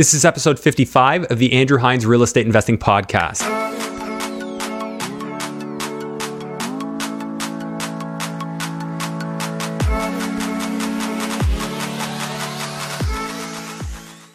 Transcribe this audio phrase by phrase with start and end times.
[0.00, 3.69] This is episode 55 of the Andrew Hines Real Estate Investing Podcast.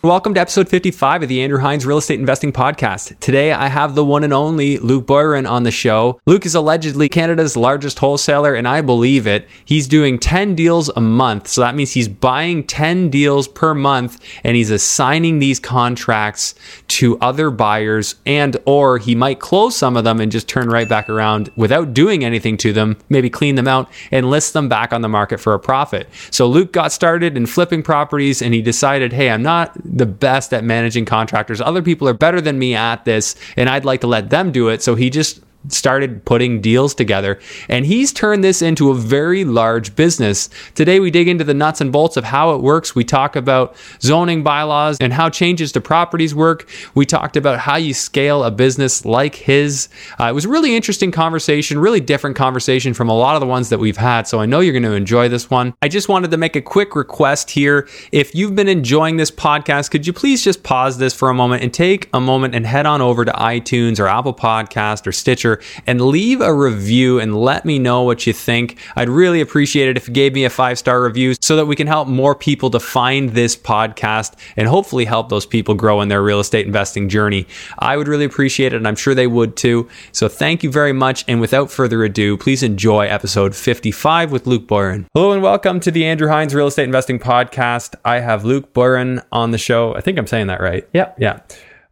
[0.05, 3.19] Welcome to episode 55 of the Andrew Hines Real Estate Investing Podcast.
[3.19, 6.21] Today I have the one and only Luc Boiron on the show.
[6.27, 9.47] Luc is allegedly Canada's largest wholesaler, and I believe it.
[9.65, 11.47] He's doing 10 deals a month.
[11.47, 16.53] So that means he's buying 10 deals per month and he's assigning these contracts
[16.89, 20.87] to other buyers and or he might close some of them and just turn right
[20.87, 24.93] back around without doing anything to them, maybe clean them out and list them back
[24.93, 26.07] on the market for a profit.
[26.29, 30.53] So Luc got started in flipping properties and he decided, "Hey, I'm not the best
[30.53, 31.61] at managing contractors.
[31.61, 34.67] Other people are better than me at this, and I'd like to let them do
[34.67, 34.83] it.
[34.83, 39.95] So he just started putting deals together and he's turned this into a very large
[39.95, 40.49] business.
[40.73, 42.95] Today we dig into the nuts and bolts of how it works.
[42.95, 46.69] We talk about zoning bylaws and how changes to properties work.
[46.93, 49.89] We talked about how you scale a business like his.
[50.19, 53.47] Uh, it was a really interesting conversation, really different conversation from a lot of the
[53.47, 54.27] ones that we've had.
[54.27, 55.73] So I know you're going to enjoy this one.
[55.81, 57.87] I just wanted to make a quick request here.
[58.11, 61.63] If you've been enjoying this podcast, could you please just pause this for a moment
[61.63, 65.54] and take a moment and head on over to iTunes or Apple Podcast or Stitcher
[65.87, 68.77] and leave a review and let me know what you think.
[68.95, 71.75] I'd really appreciate it if you gave me a five star review so that we
[71.75, 76.09] can help more people to find this podcast and hopefully help those people grow in
[76.09, 77.47] their real estate investing journey.
[77.79, 79.87] I would really appreciate it, and I'm sure they would too.
[80.11, 81.25] So thank you very much.
[81.27, 85.05] And without further ado, please enjoy episode 55 with Luc Boiron.
[85.13, 87.95] Hello and welcome to the Andrew Hines Real Estate Investing Podcast.
[88.03, 89.95] I have Luc Boiron on the show.
[89.95, 90.87] I think I'm saying that right.
[90.93, 91.13] Yeah.
[91.17, 91.39] Yeah.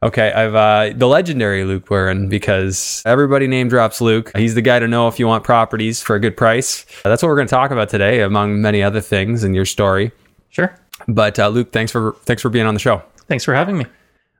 [0.04, 4.36] Okay, I've uh, the legendary Luc Boiron because everybody name drops Luc.
[4.36, 6.86] He's the guy to know if you want properties for a good price.
[7.06, 10.12] That's what we're going to talk about today, among many other things in your story.
[10.50, 10.78] Sure.
[11.08, 13.02] But uh, Luc, thanks for thanks for being on the show.
[13.30, 13.86] Thanks for having me.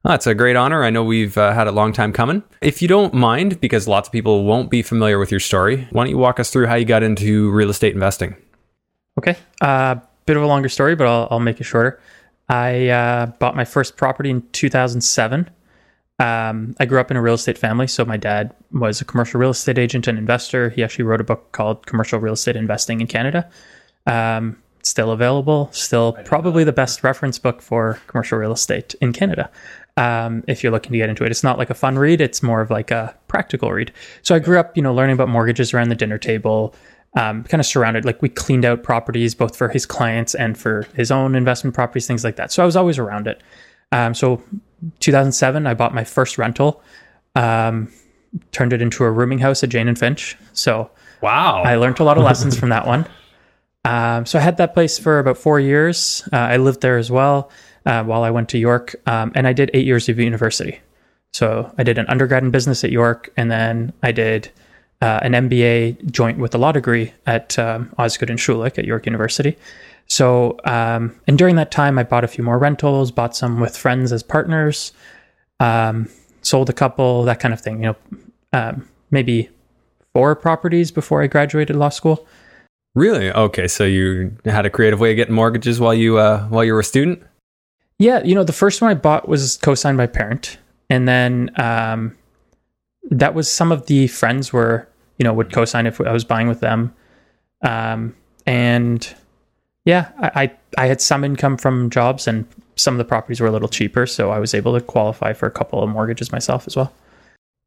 [0.04, 0.84] Oh, it's a great honor.
[0.84, 2.44] I know we've uh, had a long time coming.
[2.62, 6.04] If you don't mind, because lots of people won't be familiar with your story, why
[6.04, 8.36] don't you walk us through how you got into real estate investing?
[9.18, 9.38] Okay.
[9.62, 12.02] A uh, bit of a longer story, but I'll, I'll make it shorter.
[12.50, 15.50] I uh, bought my first property in 2007.
[16.20, 19.40] Um, I grew up in a real estate family, so my dad was a commercial
[19.40, 20.70] real estate agent and investor.
[20.70, 23.50] He actually wrote a book called Commercial Real Estate Investing in Canada.
[24.06, 29.50] Um, still available, still probably the best reference book for commercial real estate in Canada.
[29.96, 32.44] Um, if you're looking to get into it, it's not like a fun read; it's
[32.44, 33.92] more of like a practical read.
[34.22, 36.76] So I grew up, you know, learning about mortgages around the dinner table,
[37.16, 38.06] um, kind of surrounded.
[38.06, 42.08] Like we cleaned out properties both for his clients and for his own investment properties,
[42.08, 42.52] things like that.
[42.52, 43.42] So I was always around it.
[43.92, 44.42] Um, so
[45.00, 46.82] 2007, I bought my first rental,
[47.36, 47.92] um,
[48.52, 50.36] turned it into a rooming house at Jane and Finch.
[50.54, 50.90] So
[51.22, 53.08] wow, I learned a lot of lessons from that one.
[53.86, 56.28] Um, so I had that place for about four years.
[56.32, 57.52] Uh, I lived there as well
[57.86, 60.80] uh, while I went to York, um, and I did eight years of university.
[61.32, 64.52] So I did an undergrad in business at York, and then I did
[65.04, 69.06] uh, an MBA joint with a law degree at um, Osgoode and Schulich at York
[69.06, 69.58] University.
[70.08, 73.76] So, um, and during that time, I bought a few more rentals, bought some with
[73.76, 74.94] friends as partners,
[75.60, 76.08] um,
[76.42, 77.84] sold a couple, that kind of thing.
[77.84, 77.96] You know,
[78.54, 79.50] um, maybe
[80.14, 82.26] four properties before I graduated law school.
[82.96, 83.30] Really?
[83.30, 86.72] Okay, so you had a creative way of getting mortgages while you uh, while you
[86.72, 87.22] were a student.
[88.00, 90.60] Yeah, you know, the first one I bought was co-signed by parent,
[90.90, 92.16] and then um,
[93.10, 94.88] that was some of the friends were
[95.18, 96.94] you know would co-sign if I was buying with them,
[97.62, 98.16] um,
[98.46, 99.14] and
[99.86, 103.52] yeah, I, I had some income from jobs and some of the properties were a
[103.52, 106.76] little cheaper, so I was able to qualify for a couple of mortgages myself as
[106.76, 106.94] well.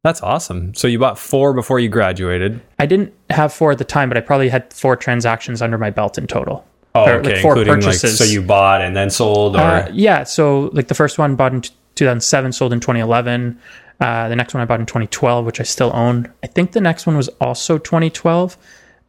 [0.03, 0.75] That's awesome.
[0.75, 2.61] So you bought four before you graduated.
[2.79, 5.91] I didn't have four at the time, but I probably had four transactions under my
[5.91, 6.65] belt in total.
[6.95, 8.21] Oh, or, okay, like four including purchases.
[8.21, 10.25] Like, so you bought and then sold, or uh, yeah.
[10.25, 11.63] So like the first one bought in
[11.97, 13.59] 2007, sold in 2011.
[14.01, 16.33] Uh, the next one I bought in 2012, which I still own.
[16.43, 18.57] I think the next one was also 2012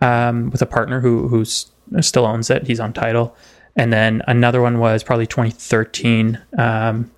[0.02, 1.68] um, with a partner who who's
[2.02, 2.68] still owns it.
[2.68, 3.36] He's on title.
[3.76, 7.12] And then another one was probably 2013 um,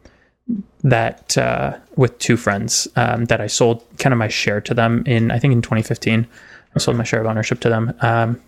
[0.83, 5.03] that uh, with two friends um, that I sold kind of my share to them
[5.05, 6.27] in, I think in 2015.
[6.75, 7.93] I sold my share of ownership to them.
[8.01, 8.41] Um,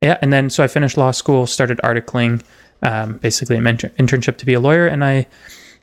[0.00, 0.18] yeah.
[0.22, 2.42] And then so I finished law school, started articling,
[2.82, 4.86] um, basically an internship to be a lawyer.
[4.86, 5.26] And I,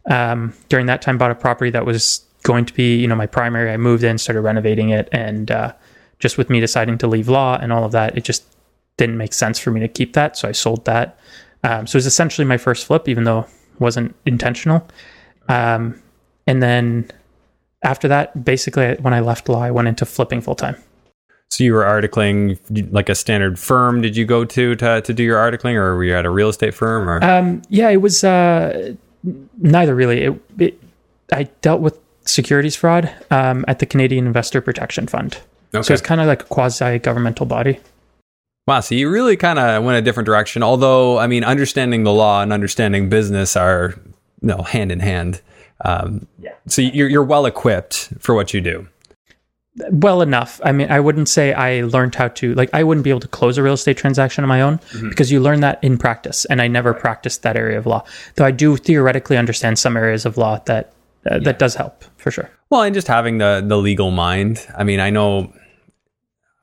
[0.05, 3.27] um, during that time, bought a property that was going to be, you know, my
[3.27, 3.71] primary.
[3.71, 5.09] I moved in, started renovating it.
[5.11, 5.73] And uh,
[6.19, 8.45] just with me deciding to leave law and all of that, it just
[8.97, 11.17] didn't make sense for me to keep that, so I sold that.
[11.63, 14.87] Um, so it was essentially my first flip, even though it wasn't intentional.
[15.49, 16.01] Um,
[16.45, 17.09] and then
[17.83, 20.75] after that, basically, when I left law, I went into flipping full time.
[21.49, 22.57] So you were articling
[22.93, 24.01] like a standard firm?
[24.01, 26.49] Did you go to to, to do your articling, or were you at a real
[26.49, 27.09] estate firm?
[27.09, 28.93] Or um, yeah, it was uh,
[29.57, 30.21] neither really.
[30.21, 30.81] It, it,
[31.33, 31.99] I dealt with
[32.31, 35.39] securities fraud um, at the Canadian Investor Protection Fund.
[35.73, 35.83] Okay.
[35.83, 37.79] So it's kind of like a quasi governmental body.
[38.67, 40.63] Wow, so you really kind of went a different direction.
[40.63, 43.95] Although, I mean, understanding the law and understanding business are
[44.41, 45.41] you know, hand in hand.
[45.83, 46.51] Um, Yeah.
[46.67, 48.87] So you're you're well equipped for what you do.
[49.89, 50.59] Well enough.
[50.65, 53.27] I mean, I wouldn't say I learned how to, like, I wouldn't be able to
[53.29, 56.43] close a real estate transaction on my own because you learn that in practice.
[56.45, 58.03] And I never practiced that area of law.
[58.35, 60.91] Though I do theoretically understand some areas of law that
[61.29, 62.49] uh, that does help for sure.
[62.69, 64.65] Well, and just having the the legal mind.
[64.77, 65.53] I mean, I know.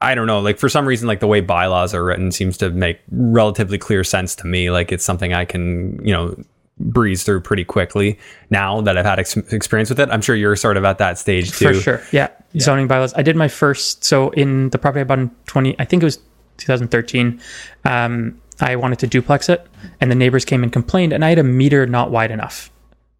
[0.00, 0.40] I don't know.
[0.40, 4.04] Like for some reason, like the way bylaws are written seems to make relatively clear
[4.04, 4.70] sense to me.
[4.70, 6.36] Like it's something I can, you know,
[6.80, 8.18] breeze through pretty quickly
[8.50, 10.08] now that I've had ex- experience with it.
[10.10, 11.74] I'm sure you're sort of at that stage too.
[11.74, 12.02] For sure.
[12.12, 12.28] Yeah.
[12.58, 13.12] Zoning bylaws.
[13.14, 16.06] I did my first, so in the property I bought in 20, I think it
[16.06, 16.18] was
[16.58, 17.40] 2013,
[17.84, 19.66] um, I wanted to duplex it
[20.00, 22.70] and the neighbors came and complained and I had a meter not wide enough.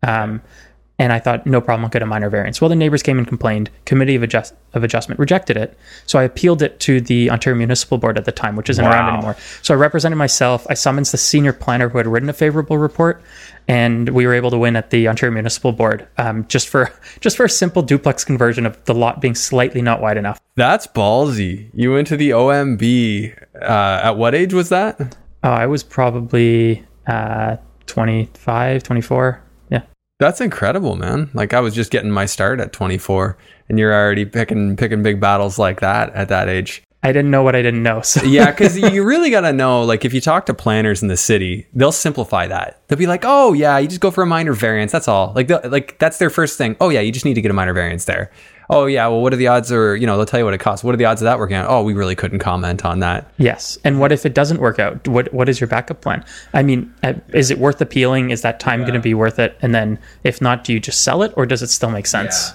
[0.02, 0.42] Um,
[1.00, 2.60] and I thought, no problem, I'll get a minor variance.
[2.60, 3.70] Well, the neighbors came and complained.
[3.84, 5.78] Committee of, adjust, of Adjustment rejected it.
[6.06, 9.14] So I appealed it to the Ontario Municipal Board at the time, which isn't around
[9.14, 9.36] anymore.
[9.62, 10.66] So I represented myself.
[10.68, 13.22] I summoned the senior planner who had written a favorable report,
[13.68, 17.36] and we were able to win at the Ontario Municipal Board um, just for just
[17.36, 20.40] for a simple duplex conversion of the lot being slightly not wide enough.
[20.56, 21.70] That's ballsy.
[21.72, 23.44] You went to the OMB.
[23.54, 25.16] Uh, at what age was that?
[25.44, 27.56] Oh, I was probably uh,
[27.86, 29.42] 25, 24.
[30.18, 31.30] That's incredible, man.
[31.32, 33.38] Like I was just getting my start at 24,
[33.68, 36.82] and you're already picking picking big battles like that at that age.
[37.00, 38.00] I didn't know what I didn't know.
[38.04, 41.06] So Yeah, because you really got to know, like, if you talk to planners in
[41.06, 42.82] the city, they'll simplify that.
[42.88, 44.90] They'll be like, "Oh yeah, you just go for a minor variance.
[44.90, 46.76] That's all." Like, like that's their first thing.
[46.80, 48.32] Oh yeah, you just need to get a minor variance there.
[48.70, 49.72] Oh yeah, well, what are the odds?
[49.72, 50.84] Or you know, they'll tell you what it costs.
[50.84, 51.66] What are the odds of that working out?
[51.68, 53.32] Oh, we really couldn't comment on that.
[53.38, 53.78] Yes.
[53.82, 55.06] And what if it doesn't work out?
[55.08, 56.24] What What is your backup plan?
[56.52, 58.30] I mean, uh, is it worth appealing?
[58.30, 59.56] Is that time going to be worth it?
[59.62, 62.52] And then, if not, do you just sell it, or does it still make sense?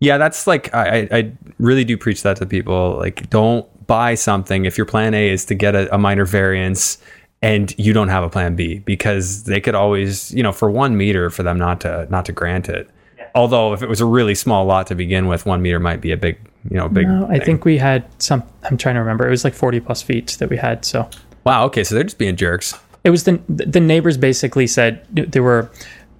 [0.00, 2.96] Yeah, that's like I, I I really do preach that to people.
[2.98, 6.98] Like, don't buy something if your plan A is to get a, a minor variance
[7.42, 10.96] and you don't have a plan B because they could always, you know, for one
[10.96, 12.88] meter for them not to not to grant it.
[13.34, 16.12] Although if it was a really small lot to begin with, one meter might be
[16.12, 16.38] a big,
[16.70, 17.08] you know, big.
[17.08, 17.40] No, I thing.
[17.42, 18.42] think we had some.
[18.62, 19.26] I'm trying to remember.
[19.26, 20.84] It was like 40 plus feet that we had.
[20.84, 21.08] So
[21.44, 21.64] Wow.
[21.66, 22.74] Okay, so they're just being jerks.
[23.02, 25.70] it was the the neighbors basically said there were.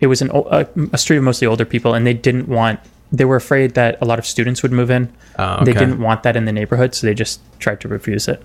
[0.01, 2.81] It was an a, a street of mostly older people, and they didn't want.
[3.13, 5.09] They were afraid that a lot of students would move in.
[5.39, 8.43] Oh, They didn't want that in the neighborhood, so they just tried to refuse it.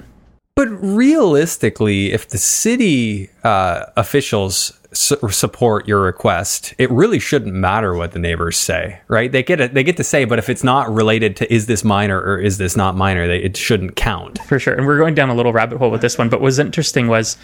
[0.55, 7.93] But realistically, if the city uh, officials su- support your request, it really shouldn't matter
[7.93, 9.31] what the neighbors say, right?
[9.31, 11.83] They get it, they get to say, but if it's not related to is this
[11.83, 14.39] minor or is this not minor, they, it shouldn't count.
[14.43, 14.73] for sure.
[14.73, 16.29] And we're going down a little rabbit hole with this one.
[16.29, 17.37] But what was interesting was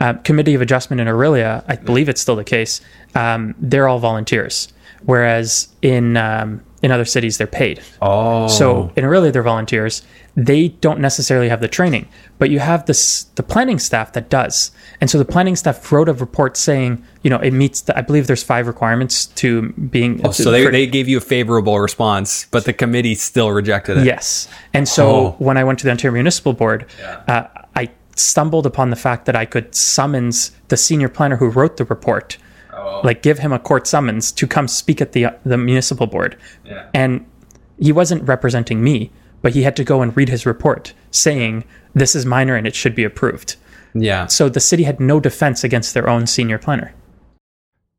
[0.00, 1.64] uh, Committee of Adjustment in Orillia.
[1.68, 2.80] I believe it's still the case.
[3.14, 4.72] Um, they're all volunteers,
[5.04, 7.80] whereas in um, in other cities they're paid.
[8.00, 10.02] Oh, So in Orillia they're volunteers.
[10.34, 12.08] They don't necessarily have the training,
[12.38, 14.70] but you have this the planning staff that does.
[15.00, 17.82] And so the planning staff wrote a report saying, you know, it meets.
[17.82, 20.20] The, I believe there's five requirements to being.
[20.24, 24.06] Oh, so they, they gave you a favorable response, but the committee still rejected it.
[24.06, 24.48] Yes.
[24.72, 25.36] And so Oh.
[25.38, 26.86] when I went to the Ontario Municipal Board,
[27.28, 27.44] uh,
[27.76, 31.84] I stumbled upon the fact that I could summons the senior planner who wrote the
[31.84, 32.38] report,
[33.04, 36.36] like give him a court summons to come speak at the the municipal board.
[36.64, 36.88] Yeah.
[36.94, 37.26] And
[37.78, 39.10] he wasn't representing me,
[39.42, 42.74] but he had to go and read his report saying this is minor and it
[42.74, 43.56] should be approved.
[43.94, 44.26] Yeah.
[44.26, 46.94] So the city had no defense against their own senior planner.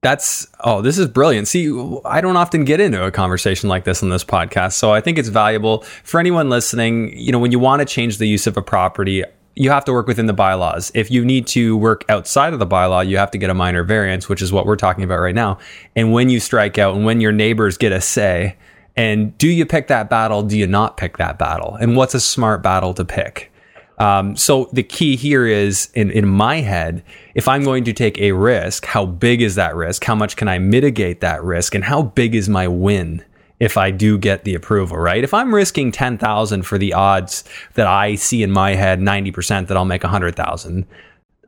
[0.02, 1.48] That's oh, this is brilliant.
[1.48, 1.70] See,
[2.04, 5.18] I don't often get into a conversation like this on this podcast, so I think
[5.18, 7.18] it's valuable for anyone listening.
[7.18, 9.24] You know, when you want to change the use of a property,
[9.56, 10.92] you have to work within the bylaws.
[10.96, 13.84] If you need to work outside of the bylaw, you have to get a minor
[13.84, 15.60] variance, which is what we're talking about right now.
[15.96, 18.56] And when you strike out, and when your neighbors get a say,
[18.96, 20.44] and do you pick that battle?
[20.44, 21.76] Do you not pick that battle?
[21.76, 23.52] And what's a smart battle to pick?
[24.00, 27.04] Um, so the key here is in, in my head,
[27.36, 30.04] if I'm going to take a risk, how big is that risk?
[30.04, 31.76] How much can I mitigate that risk?
[31.76, 33.24] And how big is my win
[33.60, 35.24] if I do get the approval, right?
[35.24, 37.44] If I'm risking 10,000 for the odds
[37.76, 40.86] that I see in my head, 90% that I'll make 100,000,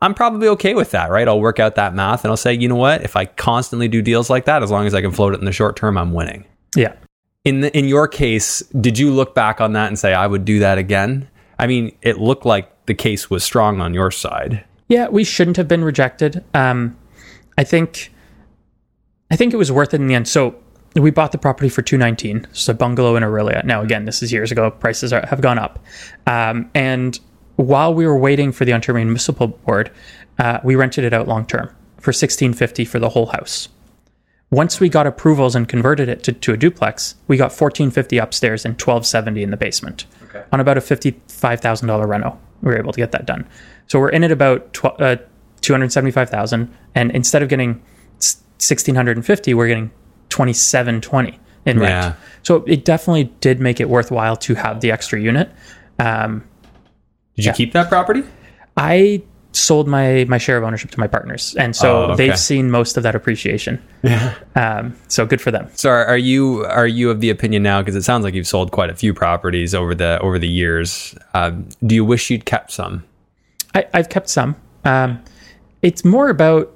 [0.01, 1.27] I'm probably okay with that, right?
[1.27, 3.03] I'll work out that math and I'll say, you know what?
[3.03, 5.45] If I constantly do deals like that, as long as I can float it in
[5.45, 6.45] the short term, I'm winning.
[6.75, 6.93] Yeah.
[7.43, 10.45] In the, in your case, did you look back on that and say I would
[10.45, 11.27] do that again?
[11.57, 14.63] I mean, it looked like the case was strong on your side.
[14.87, 16.43] Yeah, we shouldn't have been rejected.
[16.53, 16.97] Um,
[17.57, 18.11] I think,
[19.31, 20.27] I think it was worth it in the end.
[20.27, 20.55] So
[20.95, 22.47] we bought the property for two nineteen.
[22.53, 23.63] So bungalow in Orillia.
[23.65, 24.71] Now again, this is years ago.
[24.71, 25.79] Prices are, have gone up,
[26.27, 27.19] um, and
[27.57, 29.91] while we were waiting for the Ontario Municipal Board,
[30.39, 33.69] uh, we rented it out long term for sixteen fifty for the whole house.
[34.51, 38.63] Once we got approvals and converted it to, to a duplex, we got 1450 upstairs
[38.63, 40.43] and 1270 in the basement Okay.
[40.53, 42.39] on about a $55,000 reno.
[42.61, 43.47] We were able to get that done.
[43.87, 45.17] So we're in at about tw- uh,
[45.61, 47.81] 275,000 and instead of getting
[48.19, 49.89] s- 1650, we're getting
[50.35, 51.89] 2720 in rent.
[51.91, 52.13] Yeah.
[52.43, 55.49] So it definitely did make it worthwhile to have the extra unit.
[55.99, 56.43] Um,
[57.35, 57.53] Did you Yeah.
[57.53, 58.23] keep that property?
[58.77, 59.21] I
[59.53, 62.27] sold my my share of ownership to my partners, and so Oh, okay.
[62.27, 63.81] they've seen most of that appreciation.
[64.03, 64.33] Yeah.
[64.55, 65.69] Um, so good for them.
[65.75, 68.47] So are, are you are you of the opinion now because it sounds like you've
[68.47, 71.15] sold quite a few properties over the over the years?
[71.33, 73.03] Um, do you wish you'd kept some?
[73.73, 74.55] I, I've kept some.
[74.83, 75.21] Um,
[75.81, 76.71] it's more about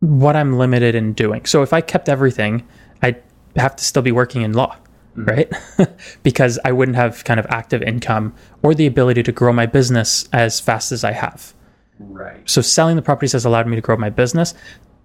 [0.00, 1.44] what I'm limited in doing.
[1.46, 2.66] So if I kept everything,
[3.02, 3.22] I'd
[3.56, 4.76] have to still be working in law,
[5.14, 5.50] right?
[6.22, 10.28] because I wouldn't have kind of active income or the ability to grow my business
[10.32, 11.54] as fast as I have.
[11.98, 12.48] Right.
[12.48, 14.54] So selling the properties has allowed me to grow my business.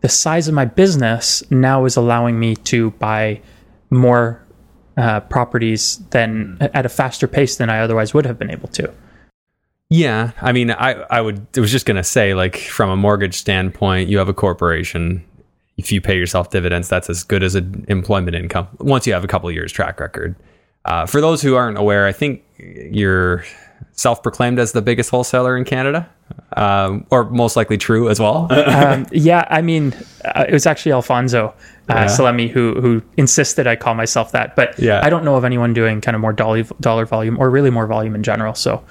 [0.02, 3.42] The size of my business now is allowing me to buy
[3.90, 4.46] more
[4.98, 8.92] uh, properties than at a faster pace than I otherwise would have been able to.
[9.94, 13.36] Yeah, I mean, I I would I was just gonna say like from a mortgage
[13.36, 15.22] standpoint, you have a corporation.
[15.76, 18.70] If you pay yourself dividends, that's as good as an employment income.
[18.80, 20.36] Once you have a couple of years track record.
[20.86, 23.44] Uh, for those who aren't aware, I think you're
[23.92, 26.10] self-proclaimed as the biggest wholesaler in Canada,
[26.56, 28.48] um, or most likely true as well.
[28.52, 29.94] um, yeah, I mean,
[30.24, 31.48] uh, it was actually Alfonso
[31.90, 32.06] uh, Yeah.
[32.06, 34.56] Salemi who who insisted I call myself that.
[34.56, 35.02] But Yeah.
[35.04, 37.88] I don't know of anyone doing kind of more dollar dollar volume or really more
[37.88, 38.56] volume in general.
[38.56, 38.82] So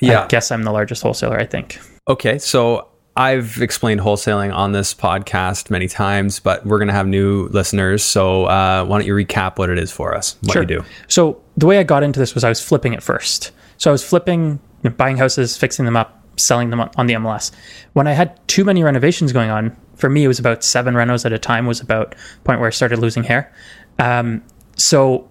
[0.00, 0.24] Yeah.
[0.24, 1.38] I guess I'm the largest wholesaler.
[1.38, 1.78] I think.
[2.08, 7.06] Okay, so I've explained wholesaling on this podcast many times, but we're going to have
[7.06, 8.02] new listeners.
[8.04, 10.36] So uh, why don't you recap what it is for us?
[10.42, 10.84] What you do?
[11.06, 13.52] So the way I got into this was I was flipping it first.
[13.76, 17.14] So I was flipping, you know, buying houses, fixing them up, selling them on the
[17.14, 17.52] MLS.
[17.92, 21.24] When I had too many renovations going on, for me it was about seven renos
[21.24, 21.66] at a time.
[21.66, 23.52] Was about the point where I started losing hair.
[24.00, 24.42] Um,
[24.76, 25.30] so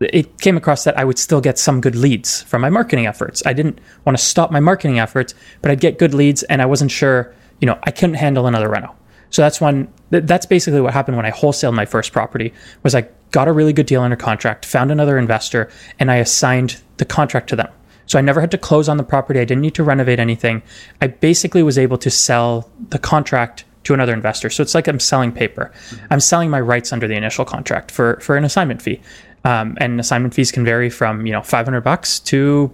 [0.00, 3.42] it came across that I would still get some good leads from my marketing efforts.
[3.44, 6.66] I didn't want to stop my marketing efforts, but I'd get good leads, and I
[6.66, 7.34] wasn't sure.
[7.60, 8.96] You know, I couldn't handle another reno.
[9.28, 12.54] So that's when th- that's basically what happened when I wholesaled my first property.
[12.82, 16.80] Was I got a really good deal under contract, found another investor, and I assigned
[16.96, 17.68] the contract to them.
[18.06, 19.38] So I never had to close on the property.
[19.38, 20.62] I didn't need to renovate anything.
[21.00, 24.50] I basically was able to sell the contract to another investor.
[24.50, 25.70] So it's like I'm selling paper.
[25.72, 26.06] Mm-hmm.
[26.10, 29.00] I'm selling my rights under the initial contract for for an assignment fee.
[29.44, 32.70] Um, and assignment fees can vary from you know 500 bucks to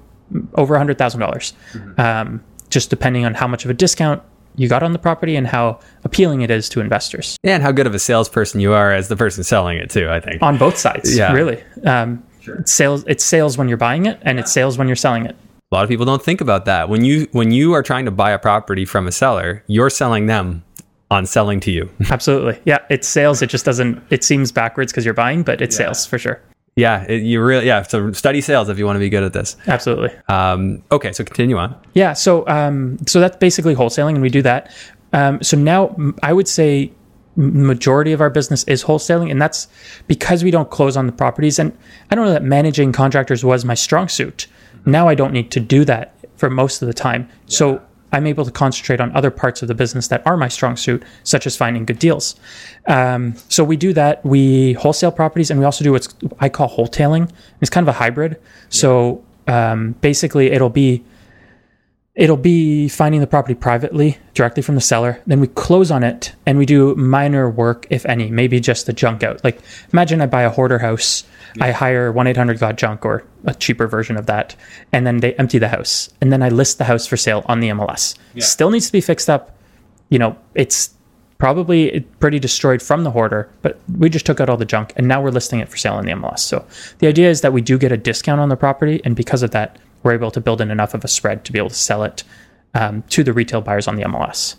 [0.54, 1.52] over $100,000, dollars
[1.99, 4.20] um, just depending on how much of a discount
[4.56, 7.87] you got on the property and how appealing it is to investors and how good
[7.87, 10.08] of a salesperson you are as the person selling it too.
[10.08, 10.42] I think.
[10.42, 11.16] on both sides.
[11.16, 11.32] Yeah.
[11.32, 11.62] really.
[11.85, 13.04] Um, it's sales.
[13.06, 15.37] It's sales when you're buying it, and it's sales when you're selling it.
[15.73, 16.88] A lot of people don't think about that.
[16.88, 20.26] When you when you are trying to buy a property from a seller, you're selling
[20.26, 20.62] them
[21.11, 21.90] on selling to you.
[22.11, 22.78] Absolutely, yeah.
[22.88, 23.42] It's sales.
[23.42, 24.00] It just doesn't.
[24.11, 26.40] It seems backwards because you're buying, but it's sales for sure.
[26.76, 27.83] Yeah, it, you really yeah.
[27.83, 29.56] So study sales if you want to be good at this.
[29.66, 30.11] Absolutely.
[30.28, 31.75] Um, okay, so continue on.
[31.95, 32.12] Yeah.
[32.12, 34.71] So, um, so that's basically wholesaling, and we do that.
[35.14, 36.92] Um, so now I would say
[37.37, 39.68] majority of our business is wholesaling, and that's
[40.06, 41.59] because we don't close on the properties.
[41.59, 41.76] And
[42.11, 44.47] I don't know that managing contractors was my strong suit.
[44.85, 47.28] Now I don't need to do that for most of the time.
[47.47, 47.80] So
[48.16, 51.02] I'm able to concentrate on other parts of the business that are my strong suit,
[51.23, 52.35] such as finding good deals.
[52.87, 54.25] Um, so we do that.
[54.25, 56.08] We wholesale properties, and we also do what's
[56.40, 57.30] I call wholetailing.
[57.61, 58.40] It's kind of a hybrid.
[58.70, 61.04] So um, basically, it'll be
[62.14, 66.32] it'll be finding the property privately directly from the seller then we close on it
[66.46, 69.61] and we do minor work if any maybe just the junk out like
[69.92, 71.25] imagine i buy a hoarder house
[71.60, 74.56] i hire 1-800 got junk or a cheaper version of that
[74.92, 76.10] and then they empty the house.
[76.20, 79.00] And then i list the house for sale on the mls still needs to be
[79.00, 79.56] fixed up.
[80.08, 80.90] You know it's
[81.38, 85.06] probably pretty destroyed from the hoarder but we just took out all the junk and
[85.06, 86.64] now we're listing it for sale on the mls so
[86.98, 89.50] the idea is that we do get a discount on the property and because of
[89.50, 92.04] that we're able to build in enough of a spread to be able to sell
[92.04, 92.22] it
[92.74, 94.54] um, to the retail buyers on the MLS.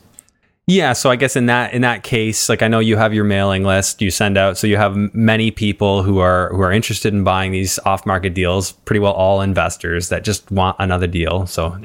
[0.69, 3.23] Yeah, so I guess in that in that case, like I know you have your
[3.23, 7.13] mailing list you send out, so you have many people who are who are interested
[7.13, 8.73] in buying these off market deals.
[8.73, 11.47] Pretty well all investors that just want another deal.
[11.47, 11.77] So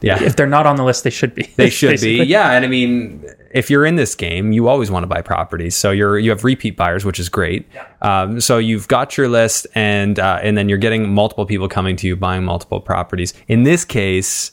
[0.00, 1.42] yeah, If they're not on the list, they should be.
[1.56, 2.24] they should be.
[2.24, 3.22] Yeah, and I mean,
[3.52, 5.76] if you're in this game, you always want to buy properties.
[5.76, 7.68] So you're you have repeat buyers, which is great.
[8.00, 11.96] Um, so you've got your list, and uh, and then you're getting multiple people coming
[11.96, 13.34] to you buying multiple properties.
[13.46, 14.52] In this case,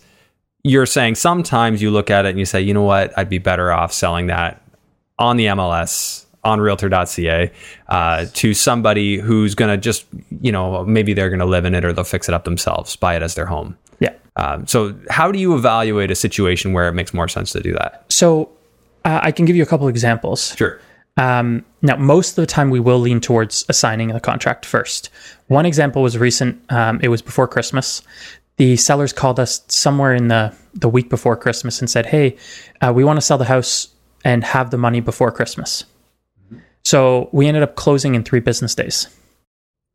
[0.63, 3.37] you're saying sometimes you look at it and you say, you know what, I'd be
[3.37, 4.61] better off selling that
[5.17, 7.51] on the MLS on realtor.ca
[7.87, 10.05] uh, to somebody who's going to just,
[10.41, 12.95] you know, maybe they're going to live in it or they'll fix it up themselves,
[12.95, 13.77] buy it as their home.
[13.99, 14.13] Yeah.
[14.37, 17.73] Um, so, how do you evaluate a situation where it makes more sense to do
[17.73, 18.05] that?
[18.09, 18.49] So
[19.03, 20.55] uh, I can give you a couple examples.
[20.55, 20.79] Sure.
[21.17, 25.09] Um, now, most of the time, we will lean towards assigning the contract first.
[25.47, 26.61] One example was recent.
[26.71, 28.01] Um, it was before Christmas.
[28.59, 32.35] The sellers called us somewhere in the the week before Christmas and said, "Hey,
[32.81, 33.87] uh, we want to sell the house
[34.25, 35.85] and have the money before Christmas."
[36.83, 39.07] So we ended up closing in three business days.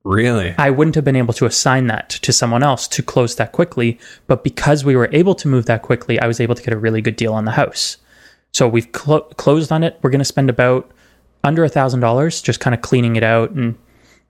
[0.02, 0.54] Really?
[0.56, 3.98] I wouldn't have been able to assign that to someone else to close that quickly,
[4.26, 6.78] but because we were able to move that quickly, I was able to get a
[6.78, 7.98] really good deal on the house.
[8.52, 9.98] So we've clo- closed on it.
[10.02, 10.90] We're going to spend about
[11.42, 13.76] under a thousand dollars just kind of cleaning it out and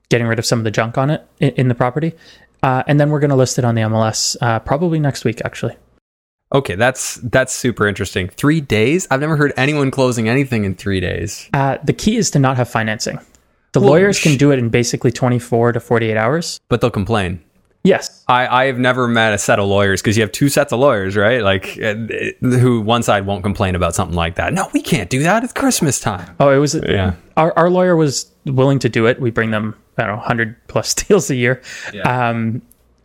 [0.09, 2.13] getting rid of some of the junk on it in, the property,
[2.63, 5.41] uh, and then we're going to list it on the MLS uh, probably next week,
[5.43, 5.75] actually.
[6.53, 8.29] Okay, that's that's super interesting.
[8.29, 9.07] Three days?
[9.09, 11.49] I've never heard anyone closing anything in three days.
[11.53, 13.19] Uh, the key is to not have financing.
[13.73, 16.61] The lawyers sh- can do it in basically 24 to 48 hours.
[16.69, 17.43] But they'll complain.
[17.85, 18.23] Yes.
[18.27, 20.79] I, I have never met a set of lawyers because you have two sets of
[20.79, 21.41] lawyers, right?
[21.41, 21.93] Like, uh,
[22.41, 24.53] who one side won't complain about something like that.
[24.53, 25.43] No, we can't do that.
[25.43, 26.35] It's Christmas time.
[26.39, 26.73] Oh, it was.
[26.73, 27.13] Yeah.
[27.37, 29.21] Our, our lawyer was willing to do it.
[29.21, 31.61] We bring them, I don't know, 100 plus deals a year.
[31.93, 32.29] Yeah.
[32.29, 32.63] Um,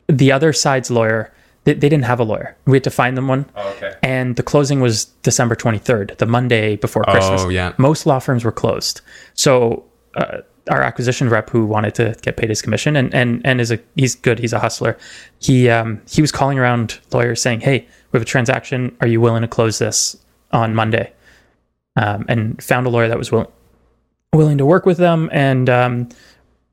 [0.08, 1.32] the other side's lawyer,
[1.64, 2.56] they, they didn't have a lawyer.
[2.64, 3.50] We had to find them one.
[3.54, 3.94] Oh, okay.
[4.02, 7.42] And the closing was December 23rd, the Monday before Christmas.
[7.42, 7.74] Oh, yeah.
[7.76, 9.02] Most law firms were closed.
[9.34, 9.84] So,
[10.16, 10.38] uh,
[10.70, 13.78] our acquisition rep who wanted to get paid his commission and, and, and is a,
[13.96, 14.38] he's good.
[14.38, 14.96] He's a hustler.
[15.40, 18.96] He, um, he was calling around lawyers saying, Hey, we have a transaction.
[19.00, 20.16] Are you willing to close this
[20.52, 21.12] on Monday?
[21.96, 23.48] Um, and found a lawyer that was willing,
[24.32, 26.08] willing to work with them and, um,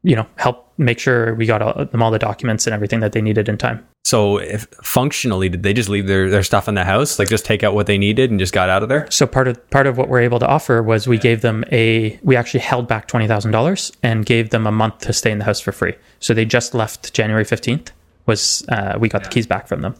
[0.03, 3.11] you know, help make sure we got all, them all the documents and everything that
[3.11, 3.85] they needed in time.
[4.07, 7.19] So, if functionally, did they just leave their, their stuff in the house?
[7.19, 9.05] Like, just take out what they needed and just got out of there?
[9.09, 12.17] So part of part of what we're able to offer was we gave them a
[12.23, 15.39] we actually held back twenty thousand dollars and gave them a month to stay in
[15.39, 15.95] the house for free.
[16.19, 17.91] So they just left January fifteenth.
[18.27, 19.95] Was uh, we got the keys back from them?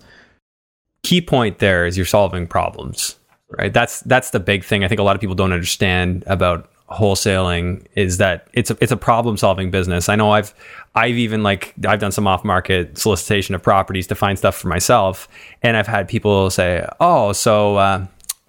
[1.08, 3.16] key point there is you're solving problems
[3.58, 6.70] right that's that's the big thing i think a lot of people don't understand about
[6.89, 10.53] wholesaling is that it's a, it's a problem solving business i know i've
[10.96, 14.69] i've even like i've done some off market solicitation of properties to find stuff for
[14.69, 15.28] myself
[15.62, 18.06] and i've had people say oh so uh,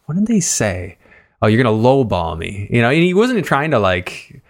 [0.07, 0.97] what did they say
[1.43, 4.41] oh you're gonna lowball me you know and he wasn't trying to like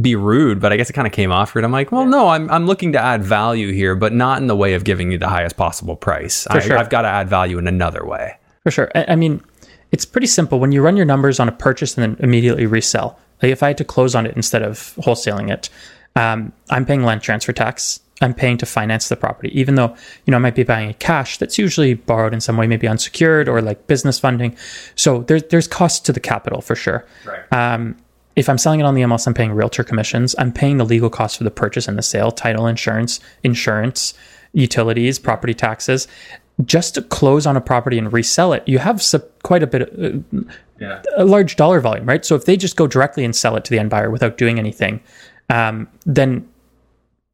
[0.00, 1.64] be rude, but I guess it kind of came off rude.
[1.64, 4.56] I'm like, well, no, I'm I'm looking to add value here, but not in the
[4.56, 6.46] way of giving you the highest possible price.
[6.48, 6.78] I, sure.
[6.78, 8.36] I've got to add value in another way.
[8.62, 8.90] For sure.
[8.94, 9.42] I, I mean,
[9.94, 13.16] it's pretty simple when you run your numbers on a purchase and then immediately resell.
[13.40, 15.70] Like if I had to close on it instead of wholesaling it,
[16.16, 18.00] um, I'm paying land transfer tax.
[18.20, 20.98] I'm paying to finance the property, even though you know I might be buying it
[20.98, 21.38] cash.
[21.38, 24.56] That's usually borrowed in some way, maybe unsecured or like business funding.
[24.96, 27.06] So there's there's costs to the capital for sure.
[27.24, 27.52] Right.
[27.52, 27.96] Um,
[28.34, 30.34] if I'm selling it on the MLS, I'm paying realtor commissions.
[30.38, 34.14] I'm paying the legal costs for the purchase and the sale, title insurance, insurance,
[34.54, 36.08] utilities, property taxes.
[36.64, 39.82] Just to close on a property and resell it, you have sub- quite a bit,
[39.82, 40.40] of, uh,
[40.78, 41.02] Yeah.
[41.16, 42.24] a large dollar volume, right?
[42.24, 44.58] So if they just go directly and sell it to the end buyer without doing
[44.58, 45.00] anything,
[45.50, 46.46] um, then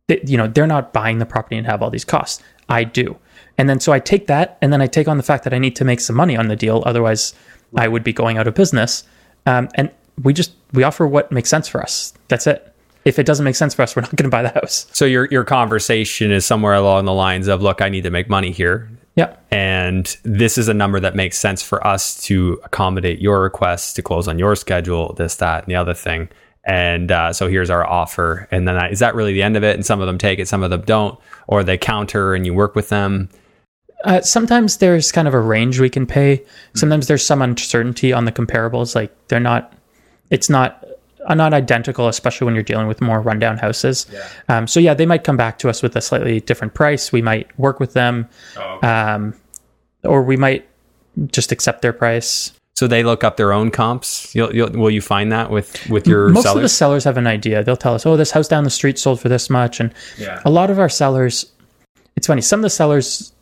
[0.08, 2.42] they, you know they're not buying the property and have all these costs.
[2.68, 3.16] I do,
[3.58, 5.58] and then so I take that, and then I take on the fact that I
[5.58, 6.82] need to make some money on the deal.
[6.86, 7.34] Otherwise,
[7.76, 9.04] I would be going out of business.
[9.46, 9.90] Um, and
[10.22, 12.12] we just we offer what makes sense for us.
[12.28, 12.66] That's it.
[13.04, 14.86] If it doesn't make sense for us, we're not going to buy the house.
[14.92, 18.28] So your your conversation is somewhere along the lines of, look, I need to make
[18.28, 18.88] money here,
[19.20, 23.92] Yeah, and this is a number that makes sense for us to accommodate your requests
[23.94, 26.30] to close on your schedule, this, that, and the other thing.
[26.64, 28.48] And uh, so here's our offer.
[28.50, 29.74] And then I, is that really the end of it?
[29.74, 32.54] And some of them take it, some of them don't, or they counter and you
[32.54, 33.28] work with them.
[34.04, 36.42] Uh, sometimes there's kind of a range we can pay.
[36.74, 38.94] Sometimes there's some uncertainty on the comparables.
[38.94, 39.74] Like they're not,
[40.30, 40.89] it's not, uh,
[41.28, 44.06] not identical, especially when you're dealing with more rundown houses.
[44.48, 47.12] Um, so yeah, they might come back to us with a slightly different price.
[47.12, 48.28] We might work with them,
[48.82, 49.34] um,
[50.04, 50.66] or we might
[51.32, 52.52] just accept their price.
[52.76, 54.34] So they look up their own comps.
[54.34, 56.72] You'll, you'll, will you find that with with your Most of the sellers?
[56.72, 57.62] sellers have an idea.
[57.62, 60.40] They'll tell us, "Oh, this house down the street sold for this much," and Yeah.
[60.46, 61.44] a lot of our sellers.
[62.16, 62.40] It's funny.
[62.40, 63.32] Some of the sellers,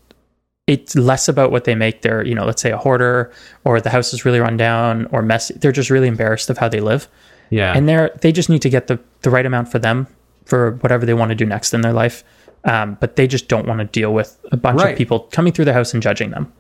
[0.66, 2.02] it's less about what they make.
[2.02, 3.30] They're, you know, let's say a hoarder,
[3.64, 5.54] or the house is really run down or messy.
[5.54, 7.06] They're just really embarrassed of how they live,
[7.50, 7.72] yeah.
[7.76, 10.06] and they're they just need to get the the right amount for them
[10.44, 12.24] for whatever they want to do next in their life.
[12.64, 14.92] Um, but they just don't want to deal with a bunch Right.
[14.92, 16.52] of people coming through the house and judging them.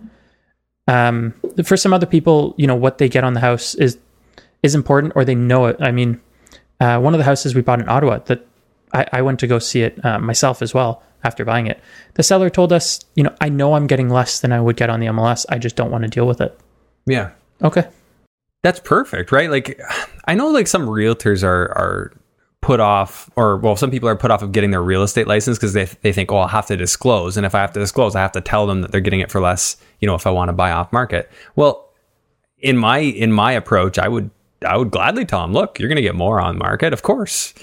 [0.86, 3.98] Um, for some other people, you know, what they get on the house is
[4.62, 5.76] is important, or they know it.
[5.80, 6.20] I mean,
[6.80, 8.46] uh, one of the houses we bought in Ottawa that
[8.92, 11.80] I, I went to go see it uh, myself as well after buying it.
[12.14, 14.88] The seller told us, you know, I know I'm getting less than I would get
[14.90, 15.44] on the MLS.
[15.48, 16.58] I just don't want to deal with it.
[17.06, 17.30] yeah.
[17.62, 17.86] Okay.
[18.62, 19.50] That's perfect, right?
[19.50, 19.80] Like,
[20.28, 22.12] I know like some realtors are are
[22.60, 25.56] put off, or well, some people are put off of getting their real estate license
[25.56, 28.14] because they they think, oh, I'll have to disclose, and if I have to disclose,
[28.14, 29.78] I have to tell them that they're getting it for less.
[30.00, 31.30] You know, if I want to buy off market.
[31.56, 31.88] Well,
[32.58, 34.30] in my in my approach, I would
[34.66, 37.54] I would gladly tell them, look, you're going to get more on market, of course.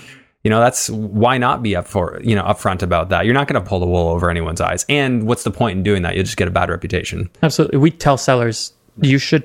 [0.44, 3.26] You know, that's why not be up for you know upfront about that.
[3.26, 4.86] You're not going to pull the wool over anyone's eyes.
[4.90, 6.16] And what's the point in doing that?
[6.16, 7.30] You'll just get a bad reputation.
[7.44, 7.78] Absolutely.
[7.78, 9.44] We tell sellers you should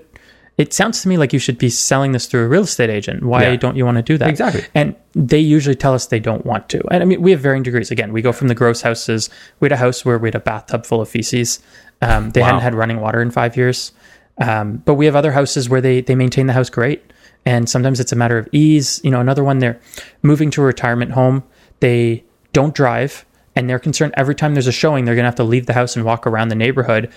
[0.60, 3.22] it sounds to me like you should be selling this through a real estate agent.
[3.22, 3.56] Why Yeah.
[3.56, 4.28] don't you want to do that?
[4.28, 4.62] Exactly.
[4.74, 6.80] And they usually tell us they don't want to.
[6.90, 7.90] And I mean, we have varying degrees.
[7.90, 9.30] Again, we go from the gross houses.
[9.60, 11.60] We had a house where we had a bathtub full of feces.
[12.02, 12.46] Um, they Wow.
[12.48, 13.92] hadn't had running water in five years.
[14.38, 17.02] Um, but we have other houses where they they maintain the house great.
[17.46, 19.00] And sometimes it's a matter of ease.
[19.02, 19.78] You know, another one they're
[20.22, 21.42] moving to a retirement home.
[21.80, 23.24] They don't drive,
[23.56, 25.72] and they're concerned every time there's a showing, they're going to have to leave the
[25.72, 27.08] house and walk around the neighborhood.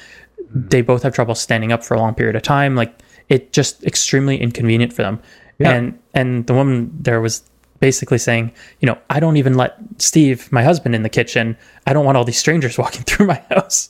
[0.53, 2.75] They both have trouble standing up for a long period of time.
[2.75, 2.93] Like
[3.29, 5.21] it just extremely inconvenient for them.
[5.59, 5.71] Yeah.
[5.71, 7.43] And and the woman there was
[7.79, 11.57] basically saying, you know, I don't even let Steve, my husband, in the kitchen.
[11.85, 13.89] I don't want all these strangers walking through my house.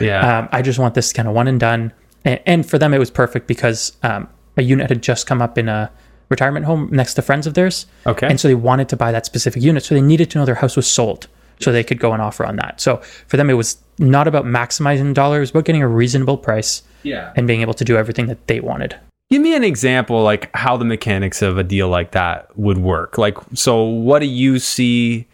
[0.00, 0.38] Yeah.
[0.38, 1.92] Um, I just want this kind of one and done.
[2.24, 5.58] And, and for them, it was perfect because um, a unit had just come up
[5.58, 5.90] in a
[6.28, 7.86] retirement home next to friends of theirs.
[8.06, 8.26] Okay.
[8.26, 9.84] And so they wanted to buy that specific unit.
[9.84, 11.28] So they needed to know their house was sold
[11.60, 12.80] so they could go and offer on that.
[12.80, 17.32] So for them, it was not about maximizing dollars, but getting a reasonable price yeah.
[17.36, 18.96] and being able to do everything that they wanted.
[19.30, 23.18] Give me an example, like how the mechanics of a deal like that would work.
[23.18, 25.26] Like, so what do you see?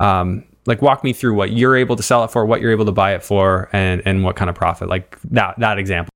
[0.00, 2.84] Um, like, walk me through what you're able to sell it for, what you're able
[2.84, 4.88] to buy it for, and and what kind of profit.
[4.88, 6.10] Like that that example.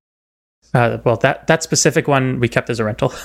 [0.75, 3.13] Uh, well, that that specific one we kept as a rental.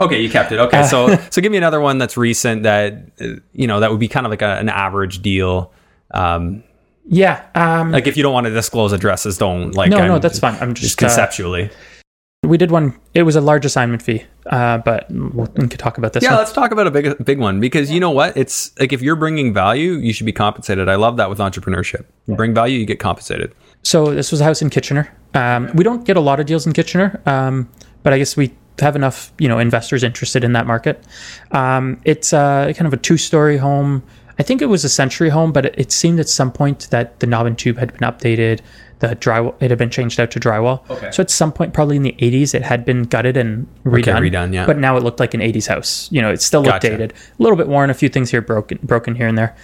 [0.00, 0.58] Okay, you kept it.
[0.58, 4.00] Okay, so so give me another one that's recent that uh, you know that would
[4.00, 5.72] be kind of like a, an average deal.
[6.10, 6.64] Um,
[7.06, 7.46] yeah.
[7.54, 9.90] Um, like if you don't want to disclose addresses, don't like.
[9.90, 10.56] no, no, I'm that's fine.
[10.60, 11.70] I'm Just just, uh, conceptually.
[12.42, 12.98] we did one.
[13.14, 16.22] It was a large assignment fee, uh, but we can talk about this.
[16.22, 16.38] Yeah, one.
[16.38, 18.36] let's talk about a big big one because you know what?
[18.36, 20.88] It's like if you're bringing value, you should be compensated.
[20.88, 22.04] I love that with entrepreneurship.
[22.26, 23.54] You bring value, you get compensated.
[23.82, 25.14] So this was a house in Kitchener.
[25.34, 27.68] Um, we don't get a lot of deals in Kitchener, um,
[28.02, 31.04] but I guess we have enough, you know, investors interested in that market.
[31.52, 34.02] Um, it's uh, kind of a two-story home.
[34.38, 37.20] I think it was a century home, but it, it seemed at some point that
[37.20, 38.60] the knob and tube had been updated.
[39.00, 40.88] The drywall it had been changed out to drywall.
[40.88, 41.10] Okay.
[41.10, 44.30] So at some point, probably in the 80s, it had been gutted and redone.
[44.30, 44.66] redone, yeah.
[44.66, 46.08] But now it looked like an 80s house.
[46.10, 46.90] You know, it still looked Gotcha.
[46.90, 49.56] dated, a little bit worn, a few things here broken, broken here and there.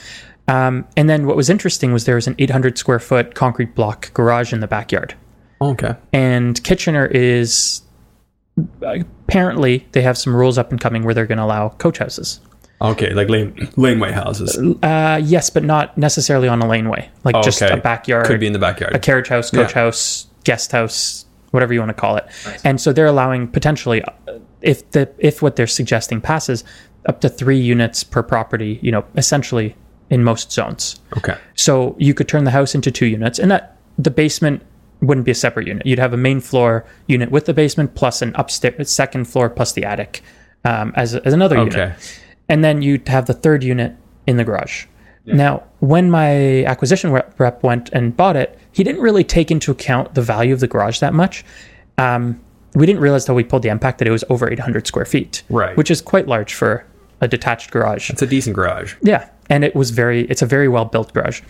[0.48, 4.12] Um, and then what was interesting was there was an 800 square foot concrete block
[4.14, 5.14] garage in the backyard.
[5.60, 5.94] Okay.
[6.12, 7.82] And Kitchener is
[8.82, 12.40] apparently they have some rules up and coming where they're going to allow coach houses.
[12.82, 17.62] Okay, like lane laneway houses Uh, yes, but not necessarily on a laneway, like just
[17.62, 17.74] Okay.
[17.74, 18.94] a backyard, could be in the backyard.
[18.94, 19.82] a carriage house, coach Yeah.
[19.82, 22.24] house, guest house, whatever you want to call it.
[22.64, 26.64] And so they're allowing potentially, uh, if the if what they're suggesting passes,
[27.06, 28.78] up to three units per property.
[28.82, 29.74] You know, essentially
[30.10, 31.00] in most zones.
[31.16, 31.34] Okay.
[31.54, 34.62] So you could turn the house into two units, and that the basement
[35.02, 35.86] wouldn't be a separate unit.
[35.86, 39.72] You'd have a main floor unit with the basement plus an upstairs second floor plus
[39.72, 40.22] the attic
[40.64, 41.70] um, as, as another Okay.
[41.80, 41.92] unit,
[42.50, 44.84] and then you'd have the third unit in the garage.
[45.26, 50.14] Now, when my acquisition rep, went and bought it, he didn't really take into account
[50.14, 51.44] the value of the garage that much.
[51.98, 52.40] Um,
[52.74, 55.42] we didn't realize till we pulled the impact that it was over 800 square feet,
[55.48, 55.76] Right.
[55.76, 56.84] Which is quite large for
[57.20, 58.10] a detached garage.
[58.10, 58.96] It's a decent garage.
[59.02, 61.42] Yeah, and it was very it's a very well built garage.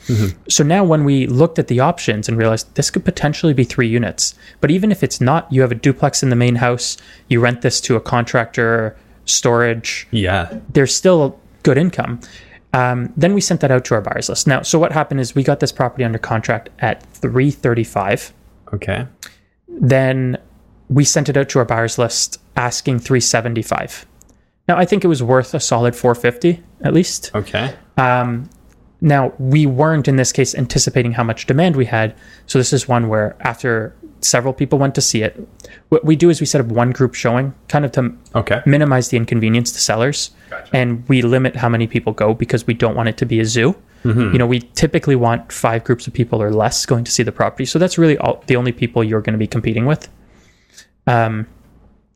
[0.48, 3.86] So now when we looked at the options and realized this could potentially be 3
[3.88, 4.34] units.
[4.60, 7.62] But even if it's not, you have a duplex in the main house, you rent
[7.62, 10.48] this to a contractor, storage, Yeah.
[10.72, 12.20] there's still good income.
[12.72, 14.46] Um, then we sent that out to our buyers list.
[14.46, 18.33] Now, so what happened is we got this property under contract at 335.
[18.72, 19.06] Okay.
[19.68, 20.38] Then
[20.88, 24.06] we sent it out to our buyers list asking 375.
[24.68, 27.33] Now, I think it was worth a solid 450 at least.
[27.35, 27.74] Okay.
[29.02, 32.14] Now, we weren't in this case anticipating how much demand we had.
[32.46, 35.46] So, this is one where after several people went to see it,
[35.88, 38.61] what we do is we set up one group showing kind of to Okay.
[38.66, 40.30] minimize the inconvenience to sellers.
[40.50, 40.76] Gotcha.
[40.76, 43.44] And we limit how many people go because we don't want it to be a
[43.44, 43.74] zoo.
[44.04, 44.33] Mm-hmm.
[44.33, 47.33] You know, we typically want five groups of people or less going to see the
[47.33, 47.66] property.
[47.66, 50.09] So, that's really all, the only people you're going to be competing with.
[51.06, 51.46] Um,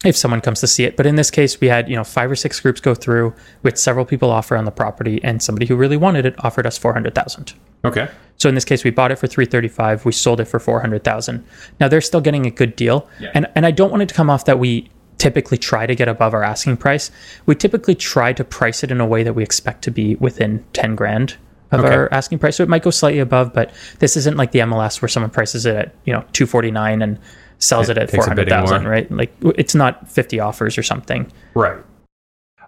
[0.04, 0.96] if someone comes to see it.
[0.96, 3.78] But in this case, we had, you know, five or six groups go through with
[3.78, 7.54] several people offer on the property and somebody who really wanted it offered us 400,000.
[7.84, 8.08] Okay.
[8.36, 11.44] So in this case, we bought it for 335, we sold it for 400,000.
[11.80, 13.08] Now they're still getting a good deal.
[13.20, 13.30] Yeah.
[13.34, 16.08] And and I don't want it to come off that we typically try to get
[16.08, 17.10] above our asking price.
[17.46, 20.64] We typically try to price it in a way that we expect to be within
[20.72, 21.36] 10 grand
[21.70, 21.94] of Okay.
[21.94, 22.56] our asking price.
[22.56, 25.66] So it might go slightly above, but this isn't like the MLS where someone prices
[25.66, 27.18] it at, you know, 249 and
[27.58, 29.10] sells it, at takes a bidding 400,000, right?
[29.10, 31.30] Like it's not 50 offers or something.
[31.54, 31.78] Right.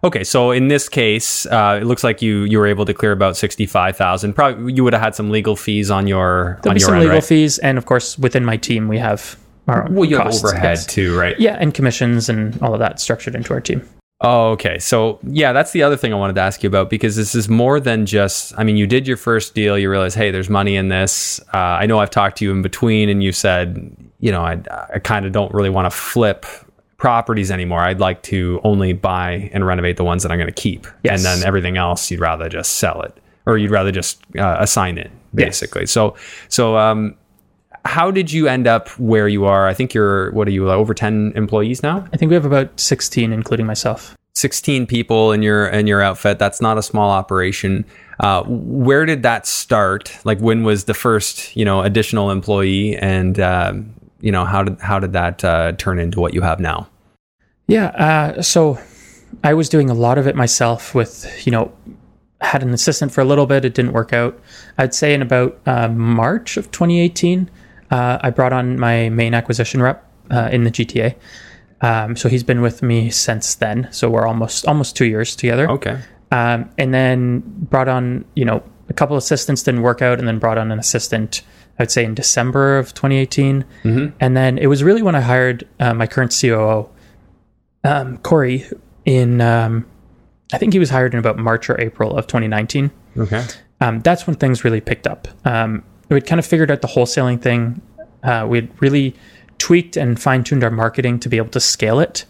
[0.05, 3.13] Okay, so in this case, uh, it looks like you you were able to clear
[3.13, 4.35] about sixty five thousand.
[4.35, 6.95] Probably you would have had some legal fees on your There'll on be your some
[6.97, 7.25] end, legal right?
[7.25, 10.45] fees and of course within my team we have our own Well, you have costs,
[10.45, 10.87] overhead yes.
[10.87, 11.39] too, right?
[11.41, 13.89] Yeah, and commissions and all of that structured into our team.
[14.23, 14.79] Oh, okay.
[14.79, 17.51] So, yeah, that's the other thing I wanted to ask you about because this is
[17.51, 20.75] more than just, I mean, you did your first deal, you realize, hey, there's money
[20.75, 21.39] in this.
[21.53, 24.59] Uh, I know I've talked to you in between and you said, you know, I,
[24.95, 26.47] I kind of don't really want to flip
[26.97, 27.81] properties anymore.
[27.81, 30.87] I'd like to only buy and renovate the ones that I'm going to keep.
[31.03, 31.19] Yes.
[31.19, 34.97] And then everything else, you'd rather just sell it or you'd rather just uh, assign
[34.97, 35.83] it, basically.
[35.83, 35.91] Yes.
[35.91, 36.17] So,
[36.49, 37.17] so, um,
[37.87, 39.67] how did you end up where you are?
[39.67, 42.07] I think you're, what are you, over 10 employees now?
[42.13, 44.17] I think we have about 16, including myself.
[44.35, 46.39] 16 people in your in your outfit.
[46.39, 47.87] That's not a small operation.
[48.21, 50.15] Uh, where did that start?
[50.25, 52.99] Like when was the first you know additional employee?
[52.99, 53.73] And uh,
[54.21, 56.87] you know how did how did that uh, turn into what you have now?
[57.67, 58.79] Yeah uh, so
[59.43, 61.73] i was doing a lot of it myself with you know
[62.41, 63.65] had an assistant for a little bit.
[63.65, 64.39] It didn't work out.
[64.79, 67.51] I'd say in about uh, march of 2018
[67.91, 71.15] uh, I brought on my main acquisition rep uh, in the GTA.
[71.81, 73.89] Um, so he's been with me since then.
[73.93, 75.71] So we're almost almost two years together.
[75.71, 75.99] Okay.
[76.33, 80.39] Um, and then brought on, you know, a couple assistants didn't work out, and then
[80.39, 81.43] brought on an assistant.
[81.79, 84.17] I'd say in December of 2018, mm-hmm.
[84.19, 86.89] and then it was really when I hired uh, my current COO,
[87.85, 88.65] um, Corey.
[89.05, 89.87] In um,
[90.53, 92.91] I think he was hired in about March or April of 2019.
[93.19, 93.45] Okay.
[93.81, 95.29] Um, that's when things really picked up.
[95.45, 97.81] Um, we'd kind of figured out the wholesaling thing.
[98.23, 99.15] Uh, we'd really
[99.59, 102.25] tweaked and fine tuned our marketing to be able to scale it.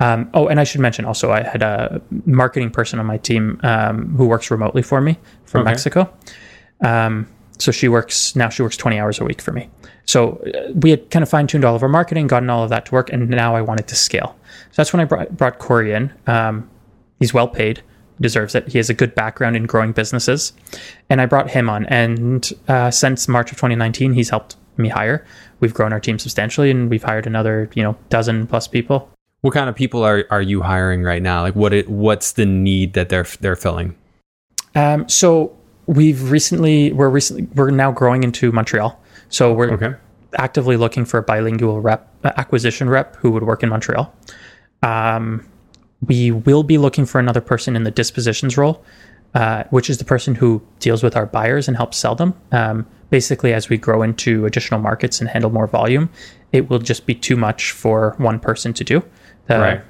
[0.00, 3.60] Um, oh, and I should mention also, I had a marketing person on my team
[3.64, 5.70] um, who works remotely for me from okay.
[5.70, 6.12] Mexico.
[6.80, 7.26] Um,
[7.58, 8.48] so she works now.
[8.48, 9.68] She works twenty hours a week for me.
[10.04, 12.70] So uh, we had kind of fine tuned all of our marketing, gotten all of
[12.70, 14.36] that to work, and now I wanted to scale.
[14.70, 16.12] So that's when I brought, brought Corey in.
[16.28, 16.70] Um,
[17.18, 17.82] he's well paid
[18.20, 18.68] deserves it.
[18.68, 20.52] He has a good background in growing businesses,
[21.08, 21.86] and I brought him on.
[21.86, 25.24] And uh, since March of 2019, he's helped me hire.
[25.60, 29.10] We've grown our team substantially, and we've hired another, you know, dozen plus people.
[29.40, 31.42] What kind of people are, are you hiring right now?
[31.42, 33.96] Like, what it, what's the need that they're they're filling?
[34.74, 39.00] Um, so we've recently we're recently we're now growing into Montreal.
[39.28, 39.94] So we're okay.
[40.36, 44.12] actively looking for a bilingual rep uh, acquisition rep who would work in Montreal.
[44.82, 45.46] Um,
[46.06, 48.84] we will be looking for another person in the dispositions role,
[49.34, 52.34] uh, which is the person who deals with our buyers and helps sell them.
[52.52, 56.08] Um, basically, as we grow into additional markets and handle more volume,
[56.52, 59.02] it will just be too much for one person to do.
[59.46, 59.80] The right.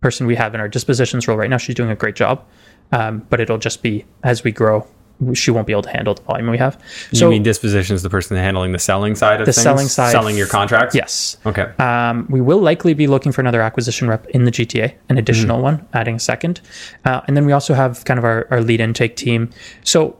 [0.00, 2.44] person we have in our dispositions role right now, she's doing a great job,
[2.92, 4.86] um, but it'll just be as we grow,
[5.34, 6.80] she won't be able to handle the volume we have.
[7.12, 9.62] So, you mean disposition is the person handling the selling side of the things?
[9.62, 10.94] selling side, selling your contracts.
[10.94, 11.36] Yes.
[11.44, 11.72] Okay.
[11.78, 15.56] Um, we will likely be looking for another acquisition rep in the GTA, an additional
[15.56, 15.64] mm-hmm.
[15.64, 16.60] one, adding a second,
[17.04, 19.50] uh, and then we also have kind of our, our lead intake team.
[19.82, 20.16] So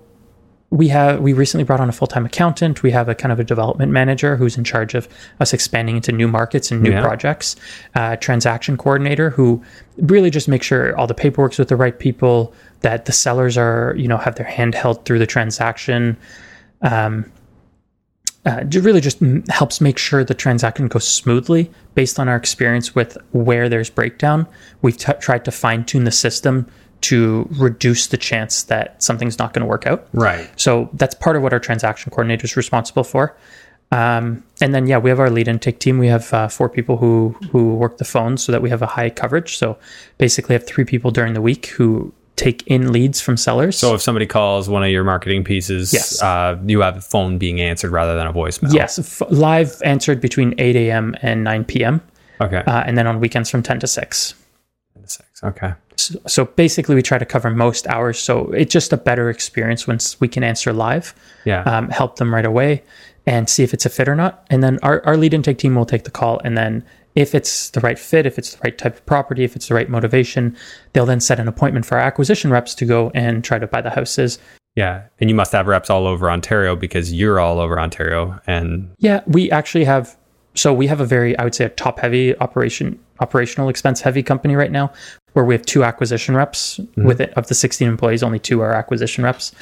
[0.70, 3.44] we have we recently brought on a full-time accountant we have a kind of a
[3.44, 5.08] development manager who's in charge of
[5.40, 7.00] us expanding into new markets and new yeah.
[7.00, 7.56] projects
[7.94, 9.62] uh, transaction coordinator who
[9.96, 13.94] really just makes sure all the paperwork's with the right people that the sellers are
[13.96, 16.16] you know have their hand held through the transaction
[16.82, 17.30] um,
[18.46, 23.18] uh, really just helps make sure the transaction goes smoothly based on our experience with
[23.32, 24.46] where there's breakdown
[24.82, 26.66] we've t- tried to fine-tune the system
[27.00, 30.08] to reduce the chance that something's not going to work out.
[30.12, 30.50] Right.
[30.56, 33.36] So that's part of what our transaction coordinator is responsible for.
[33.90, 35.98] Um, and then yeah, we have our lead intake team.
[35.98, 38.86] We have uh, four people who who work the phones so that we have a
[38.86, 39.56] high coverage.
[39.56, 39.78] So
[40.18, 43.76] basically, have three people during the week who take in leads from sellers.
[43.76, 46.22] So if somebody calls one of your marketing pieces, yes.
[46.22, 48.72] Uh, you have a phone being answered rather than a voicemail.
[48.72, 51.14] Yes, f- live answered between 8 a.m.
[51.20, 52.00] and 9 p.m.
[52.40, 52.62] Okay.
[52.66, 54.34] Uh, and then on weekends from 10 to 6.
[54.94, 55.44] 10 to 6.
[55.44, 55.74] Okay.
[55.96, 58.20] So, so, basically, we try to cover most hours.
[58.20, 61.12] So it's just a better experience once we can answer live.
[61.44, 61.62] Yeah.
[61.62, 62.84] Um, help them right away
[63.26, 64.46] and see if it's a fit or not.
[64.48, 66.40] And then our, our lead intake team will take the call.
[66.44, 66.84] And then
[67.18, 69.74] if it's the right fit, if it's the right type of property, if it's the
[69.74, 70.56] right motivation,
[70.92, 73.80] they'll then set an appointment for our acquisition reps to go and try to buy
[73.80, 74.38] the houses.
[74.76, 75.02] Yeah.
[75.18, 78.38] And you must have reps all over Ontario because you're all over Ontario.
[78.46, 80.16] And yeah, we actually have
[80.54, 84.22] so we have a very, I would say, a top heavy operation, operational expense heavy
[84.22, 84.92] company right now,
[85.32, 86.78] where we have two acquisition reps.
[86.78, 87.04] Mm-hmm.
[87.04, 89.52] With it, of the 16 employees, only two are acquisition reps,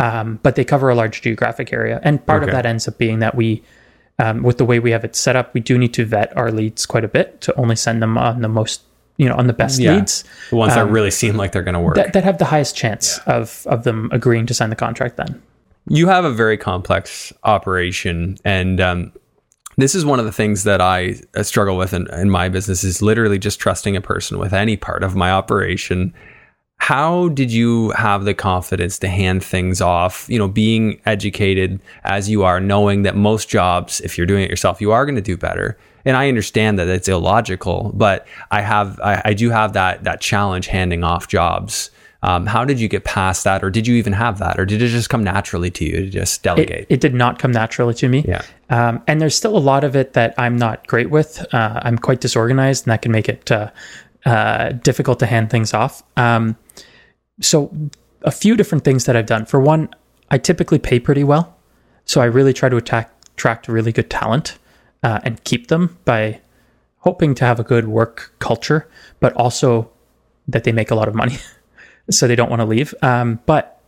[0.00, 2.00] um, but they cover a large geographic area.
[2.02, 2.50] And part okay.
[2.50, 3.62] of that ends up being that we,
[4.18, 6.52] um, with the way we have it set up, we do need to vet our
[6.52, 8.82] leads quite a bit to only send them on the most
[9.16, 9.94] you know on the best yeah.
[9.94, 12.38] leads the ones um, that really seem like they're going to work that, that, have
[12.38, 13.34] the highest chance yeah.
[13.34, 15.40] of of them agreeing to sign the contract then
[15.88, 19.12] you have a very complex operation and um,
[19.76, 23.02] this is one of the things that I struggle with in, in, my business is
[23.02, 26.14] literally just trusting a person with any part of my operation.
[26.84, 30.26] How did you have the confidence to hand things off?
[30.28, 34.50] You know, being educated as you are, knowing that most jobs, if you're doing it
[34.50, 35.78] yourself, you are going to do better.
[36.04, 40.20] and I understand that it's illogical, but I have I, I do have that that
[40.20, 41.90] challenge handing off jobs.
[42.22, 44.80] Um, how did you get past that, or did you even have that, or did
[44.80, 46.86] it just come naturally to you to just delegate?
[46.88, 48.24] It, it did not come naturally to me.
[48.26, 48.42] Yeah.
[48.70, 51.44] Um, and there's still a lot of it that I'm not great with.
[51.52, 53.70] Uh, I'm quite disorganized, and that can make it uh,
[54.24, 56.02] uh, difficult to hand things off.
[56.16, 56.56] Um,
[57.40, 57.74] so,
[58.22, 59.44] a few different things that I've done.
[59.44, 59.88] For one,
[60.30, 61.56] I typically pay pretty well,
[62.04, 64.58] so I really try to attack, attract really good talent
[65.02, 66.40] uh, and keep them by
[66.98, 68.88] hoping to have a good work culture,
[69.20, 69.90] but also
[70.48, 71.36] that they make a lot of money.
[72.10, 72.94] so they don't want to leave.
[73.02, 73.80] Um, but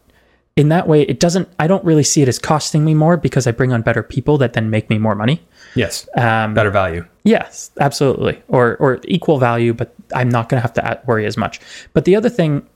[0.56, 1.48] in that way, it doesn't.
[1.58, 4.38] I don't really see it as costing me more because I bring on better people
[4.38, 5.42] that then make me more money.
[5.74, 7.04] yes, Um, better value.
[7.24, 11.36] Yes, absolutely, or or equal value, but I'm not going to have to worry as
[11.36, 11.60] much.
[11.92, 12.66] But the other thing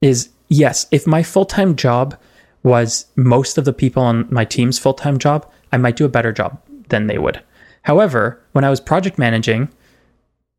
[0.00, 2.16] is, yes, if my full time job
[2.62, 6.10] was most of the people on my team's full time job, I might do a
[6.10, 7.42] better job than they would.
[7.82, 9.70] However, when I was project managing,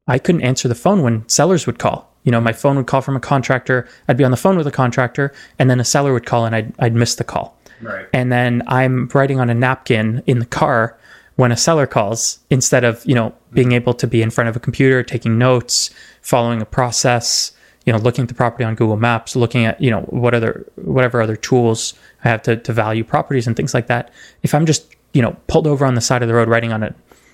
[0.08, 2.12] I couldn't answer the phone when sellers would call.
[2.24, 3.88] You know, my phone would call from a contractor.
[4.08, 6.56] I'd be on the phone with a contractor, and then a seller would call, and
[6.56, 7.58] I'd I'd miss the call.
[7.82, 8.08] Right.
[8.14, 10.98] And then I'm writing on a napkin in the car
[11.36, 14.56] when a seller calls instead of you know being able to be in front of
[14.56, 15.90] a computer, taking notes,
[16.22, 17.54] following a process.
[17.86, 20.66] You know, looking at the property on Google Maps, looking at you know what other
[20.76, 24.12] whatever other tools I have to to value properties and things like that.
[24.44, 26.84] If I'm just you know pulled over on the side of the road writing on
[26.84, 26.94] a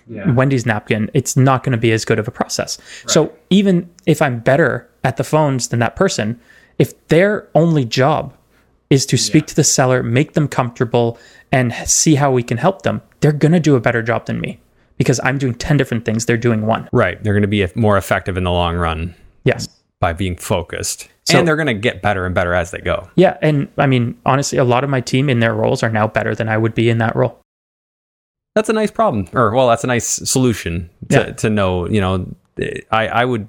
[0.10, 0.32] Yeah.
[0.32, 2.78] Wendy's napkin, it's not going to be as good of a process.
[3.08, 6.40] So even if I'm better at the phones than that person,
[6.80, 8.34] if their only job
[8.90, 11.20] is to speak to the seller, make them comfortable,
[11.52, 14.40] and see how we can help them, they're going to do a better job than
[14.40, 14.60] me
[14.98, 16.26] because I'm doing 10 different things.
[16.26, 16.88] They're doing one.
[16.94, 17.22] Right.
[17.22, 19.68] They're going to be more effective in the long run Yes.
[20.00, 23.10] By being focused, So- and they're going to get better and better as they go.
[23.16, 23.38] Yeah.
[23.42, 26.36] And I mean, honestly, a lot of my team in their roles are now better
[26.36, 27.40] than I would be in that role.
[28.56, 31.32] that's a nice problem or well that's a nice solution to, Yeah.
[31.34, 32.26] to know you know
[32.92, 33.48] i i would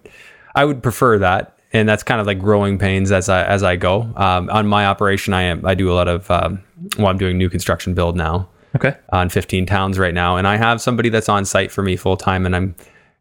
[0.55, 3.75] i would prefer that and that's kind of like growing pains as i as i
[3.75, 6.63] go um, on my operation i am i do a lot of um,
[6.99, 8.95] well i'm doing new construction build now Okay.
[9.11, 12.19] on 15 towns right now and i have somebody that's on site for me full
[12.19, 12.75] time and i'm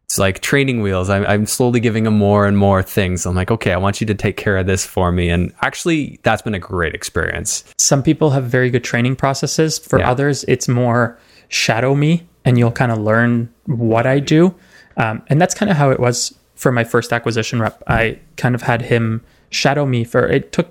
[0.08, 3.50] it's like training wheels I'm, I'm slowly giving them more and more things i'm like
[3.50, 6.54] okay i want you to take care of this for me and actually that's been
[6.54, 9.78] a great experience Some people have very good training processes.
[9.78, 10.10] For Yeah.
[10.10, 11.18] others, it's more
[11.48, 14.54] shadow me and you'll kind of learn what I do.
[14.96, 17.82] Um, and that's kind of how it was for my first acquisition rep.
[17.86, 20.68] I kind of had him shadow me for it took,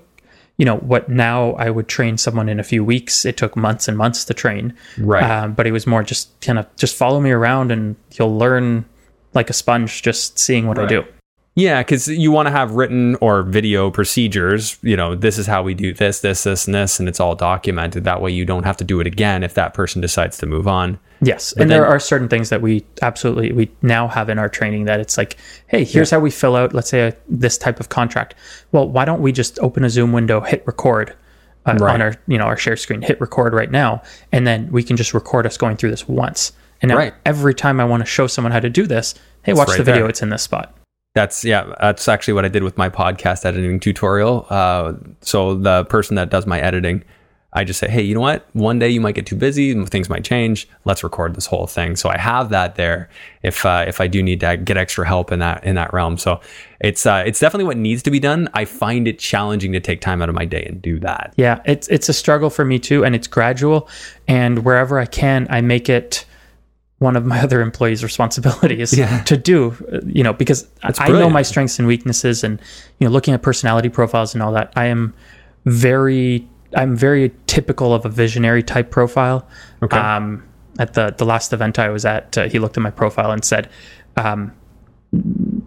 [0.58, 3.24] you know, what now I would train someone in a few weeks.
[3.24, 4.74] It took months and months to train.
[4.98, 5.22] Right.
[5.24, 8.84] Um, but it was more just kind of just follow me around and you'll learn
[9.34, 11.04] like a sponge just seeing what I do.
[11.54, 14.78] Yeah, because you want to have written or video procedures.
[14.82, 17.34] You know, this is how we do this, this, this, and this, and it's all
[17.34, 18.04] documented.
[18.04, 20.68] That way, you don't have to do it again if that person decides to move
[20.68, 21.00] on.
[21.20, 24.48] Yes, and there then- are certain things that we absolutely we now have in our
[24.48, 25.36] training that it's like,
[25.66, 28.36] hey, here's how we fill out, let's say, a, this type of contract.
[28.70, 31.12] Well, why don't we just open a Zoom window, hit record
[31.66, 31.94] uh, Right.
[31.94, 34.96] on our you know our share screen, hit record right now, and then we can
[34.96, 36.52] just record us going through this once.
[36.80, 37.14] And now Right.
[37.26, 39.84] every time I want to show someone how to do this, hey, watch right the
[39.84, 40.10] video; there.
[40.10, 40.74] it's in this spot.
[41.14, 41.74] That's yeah.
[41.80, 44.46] That's actually what I did with my podcast editing tutorial.
[44.48, 47.02] Uh, so the person that does my editing,
[47.52, 48.46] I just say, hey, you know what?
[48.52, 50.68] One day you might get too busy, and things might change.
[50.84, 51.96] Let's record this whole thing.
[51.96, 53.08] So I have that there
[53.42, 56.18] if uh, if I do need to get extra help in that in that realm.
[56.18, 56.40] So
[56.78, 58.48] it's uh, it's definitely what needs to be done.
[58.54, 61.32] I find it challenging to take time out of my day and do that.
[61.36, 63.88] Yeah, it's it's a struggle for me too, and it's gradual.
[64.28, 66.26] And wherever I can, I make it
[66.98, 69.22] one of my other employees' responsibilities Yeah.
[69.24, 69.74] to do.
[70.06, 72.60] You know, because I know my strengths and weaknesses, and
[72.98, 74.72] you know, looking at personality profiles and all that.
[74.76, 75.14] I am
[75.64, 79.46] very, I'm very typical of a visionary type profile.
[79.82, 79.96] Okay.
[79.98, 80.44] Um,
[80.78, 83.44] at the the last event I was at, uh, he looked at my profile and
[83.44, 83.68] said,
[84.16, 84.52] um,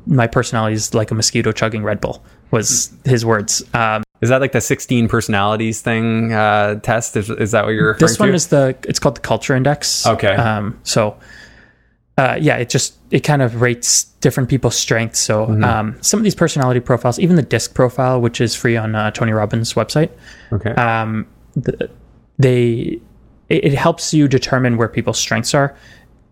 [0.07, 3.63] "My personality is like a mosquito chugging Red Bull." Was his words.
[3.73, 7.17] Um, Is that like the 16 personalities thing uh, test?
[7.17, 8.35] Is, is that what you're referring this one to?
[8.35, 10.33] is the it's called the culture index Okay.
[10.35, 11.17] um so
[12.17, 15.63] uh yeah it just it kind of rates different people's strengths so Mm-hmm.
[15.63, 19.09] um some of these personality profiles even the disc profile which is free on uh,
[19.11, 20.09] tony robbins website
[20.51, 20.71] okay.
[20.71, 21.89] um the,
[22.37, 22.99] they
[23.49, 25.75] it, it helps you determine where people's strengths are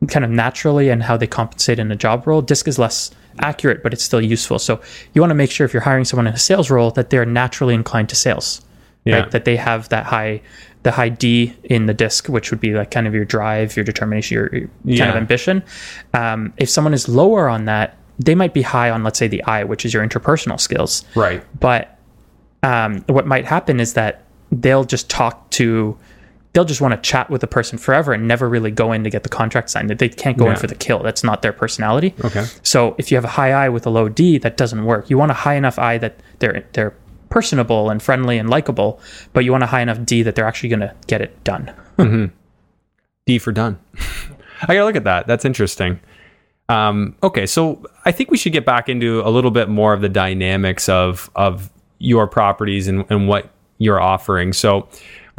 [0.07, 3.81] kind of naturally and how they compensate in a job role disc is less accurate
[3.83, 4.81] but it's still useful so
[5.13, 7.25] you want to make sure if you're hiring someone in a sales role that they're
[7.25, 8.61] naturally inclined to sales
[9.05, 9.19] Yeah.
[9.21, 9.31] right?
[9.31, 10.41] That they have that high,
[10.83, 13.85] the high D in the disc, which would be like kind of your drive, your
[13.85, 15.09] determination, your, your kind Yeah.
[15.09, 15.63] of ambition.
[16.13, 19.41] Um, if someone is lower on that, they might be high on, let's say, the
[19.43, 21.05] I, which is your interpersonal skills.
[21.15, 21.41] right.
[21.59, 21.97] But
[22.63, 25.97] um, what might happen is that they'll just talk to
[26.53, 29.09] they'll just want to chat with the person forever and never really go in to
[29.09, 29.89] get the contract signed.
[29.89, 30.99] They can't go in for the kill.
[30.99, 32.15] That's not their personality.
[32.23, 32.45] Okay.
[32.63, 35.09] So if you have a high I with a low D, that doesn't work.
[35.09, 36.95] You want a high enough I that they're they're
[37.29, 38.99] personable and friendly and likable,
[39.33, 41.71] but you want a high enough D that they're actually going to get it done.
[43.25, 43.79] D for done.
[44.63, 45.27] I gotta look at that.
[45.27, 45.99] That's interesting.
[46.67, 50.01] Um, okay, so I think we should get back into a little bit more of
[50.01, 54.53] the dynamics of of your properties and, and what you're offering.
[54.53, 54.87] So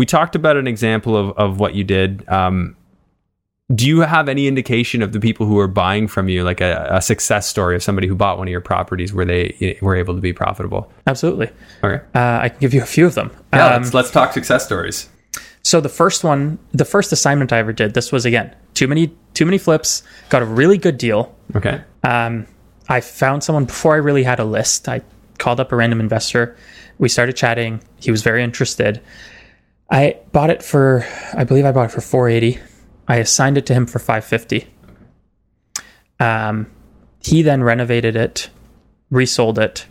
[0.01, 2.27] we talked about an example of, of what you did.
[2.27, 2.75] Um,
[3.75, 6.89] do you have any indication of the people who are buying from you, like a,
[6.91, 10.15] a success story of somebody who bought one of your properties where they were able
[10.15, 10.91] to be profitable?
[11.07, 11.51] Absolutely.
[11.85, 12.03] Okay.
[12.15, 13.31] Uh, I can give you a few of them.
[13.53, 15.11] Yeah, Um, let's let's talk success stories.
[15.63, 19.15] So the first one, the first assignment I ever did, this was again too many
[19.35, 20.03] too many flips.
[20.31, 21.37] Got a really good deal.
[21.55, 21.83] Okay.
[22.05, 22.47] Um,
[22.89, 24.89] I found someone before I really had a list.
[24.89, 25.03] I
[25.37, 26.57] called up a random investor.
[26.97, 27.83] We started chatting.
[27.99, 29.03] He was very interested.
[29.91, 32.61] I bought it for, I believe I bought it for 480.
[33.09, 34.67] I assigned it to him for 550.
[36.21, 36.67] Um,
[37.23, 38.51] he then renovated it,
[39.11, 39.87] resold it,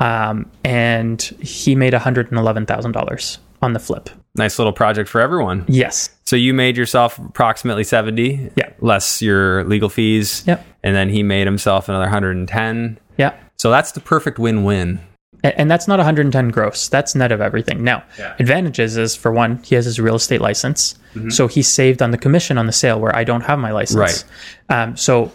[0.00, 4.10] um, and he made $111,000 on the flip.
[4.36, 5.64] Nice little project for everyone.
[5.68, 6.10] Yes.
[6.24, 8.70] So you made yourself approximately 70, Yeah.
[8.80, 10.42] less your legal fees.
[10.46, 10.64] Yep.
[10.82, 12.98] And then he made himself another 110.
[13.16, 13.34] Yeah.
[13.56, 15.00] So that's the perfect win-win.
[15.44, 16.88] And that's not 110 gross.
[16.88, 17.84] That's net of everything.
[17.84, 18.34] Now Yeah.
[18.38, 20.94] advantages is for one he has his real estate license.
[21.28, 24.24] So he saved on the commission on the sale where i don't have my license.
[24.68, 25.30] Um, so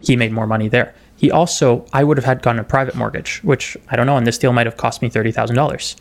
[0.00, 0.92] he made more money there.
[1.16, 4.26] He also i would have had gotten a private mortgage which i don't know and
[4.26, 5.96] this deal might have cost me $30000.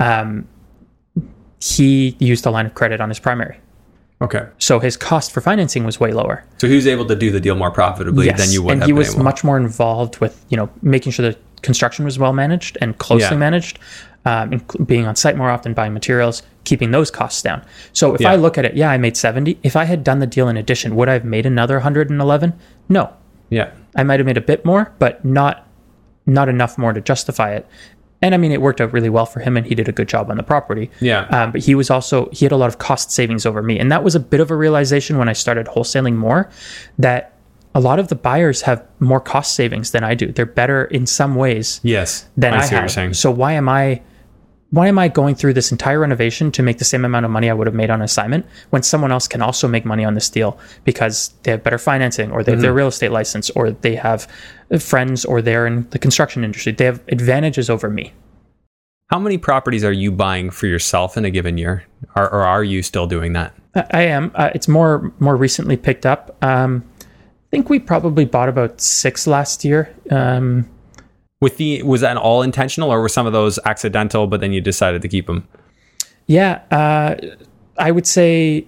[0.00, 0.46] Um,
[1.60, 3.58] he used a line of credit on his primary.
[4.20, 4.46] Okay.
[4.58, 6.42] so his cost for financing was way lower.
[6.58, 8.88] So he was able to do the deal more profitably than you would and have
[8.88, 12.78] he was much more involved with you know making sure the construction was well managed
[12.80, 13.36] and closely Yeah.
[13.38, 13.78] managed
[14.24, 18.32] um, being on site more often buying materials keeping those costs down so if Yeah.
[18.32, 20.56] i look at it yeah i made 70 if i had done the deal in
[20.56, 22.52] addition would i have made another 111
[22.88, 23.12] no
[23.48, 23.70] yeah.
[23.96, 25.66] i might have made a bit more but not
[26.26, 27.66] not enough more to justify it
[28.20, 30.08] and i mean it worked out really well for him and he did a good
[30.08, 31.20] job on the property Yeah.
[31.28, 33.90] um, but he was also he had a lot of cost savings over me and
[33.92, 36.50] that was a bit of a realization when i started wholesaling more
[36.98, 37.32] that
[37.74, 41.06] a lot of the buyers have more cost savings than i do they're better in
[41.06, 42.26] some ways yes.
[42.36, 43.14] than i, see what you're have saying.
[43.14, 44.00] so why am i
[44.70, 47.48] why am i going through this entire renovation to make the same amount of money
[47.50, 50.28] i would have made on assignment when someone else can also make money on this
[50.30, 52.76] deal because they have better financing or they have their Mm-hmm.
[52.78, 54.26] real estate license or they have
[54.78, 58.12] friends or they're in the construction industry they have advantages over me
[59.10, 61.84] How many properties are you buying for yourself in a given year?
[62.14, 63.54] Or, or are you still doing that?
[63.74, 64.30] I I am.
[64.34, 66.36] Uh, it's more more recently picked up.
[66.42, 66.87] Um, I
[67.50, 69.94] think we probably bought about six last year.
[70.10, 70.68] Um,
[71.40, 74.60] With the was that all intentional or were some of those accidental but then you
[74.60, 75.46] decided to keep them?
[76.26, 77.14] yeah, uh,
[77.78, 78.66] I would say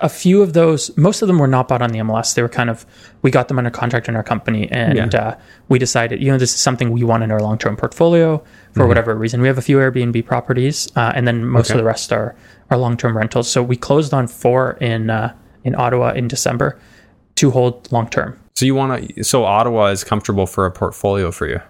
[0.00, 0.96] a few of those.
[0.96, 2.34] Most of them were not bought on the MLS.
[2.34, 2.86] They were kind of
[3.22, 5.20] we got them under contract in our company, and Yeah.
[5.20, 5.34] uh,
[5.68, 8.42] we decided you know this is something we want in our long term portfolio
[8.74, 9.40] for whatever reason.
[9.40, 11.74] We have a few Airbnb properties, uh, and then most Okay.
[11.78, 12.36] of the rest are
[12.70, 13.50] are long term rentals.
[13.50, 15.32] So we closed on four in uh,
[15.68, 16.78] in Ottawa in December
[17.36, 18.36] to hold long term.
[18.56, 21.60] So you want to so Ottawa is comfortable for a portfolio for you.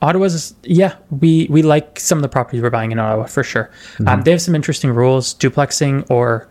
[0.00, 3.42] Ottawa's is yeah, we we like some of the properties we're buying in Ottawa for
[3.42, 3.64] sure.
[3.94, 4.08] Mm-hmm.
[4.08, 6.48] Um, they have some interesting rules, duplexing or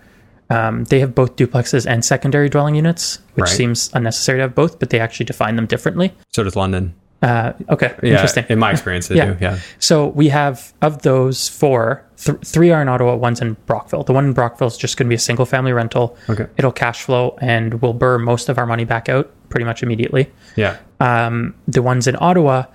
[0.49, 3.49] um, they have both duplexes and secondary dwelling units, which Right.
[3.49, 6.13] seems unnecessary to have both, but they actually define them differently.
[6.33, 6.93] So does London.
[7.21, 8.45] Uh, okay, Yeah, interesting.
[8.47, 9.25] In my experience, they Yeah.
[9.33, 9.37] do.
[9.41, 9.57] Yeah.
[9.79, 14.03] So we have of those four, th- three are in Ottawa, one's in Brockville.
[14.03, 16.15] The one in Brockville is just going to be a single family rental.
[16.29, 16.45] Okay.
[16.57, 20.31] It'll cash flow and we'll burr most of our money back out pretty much immediately.
[20.55, 20.77] Yeah.
[20.99, 22.65] Um, the ones in Ottawa,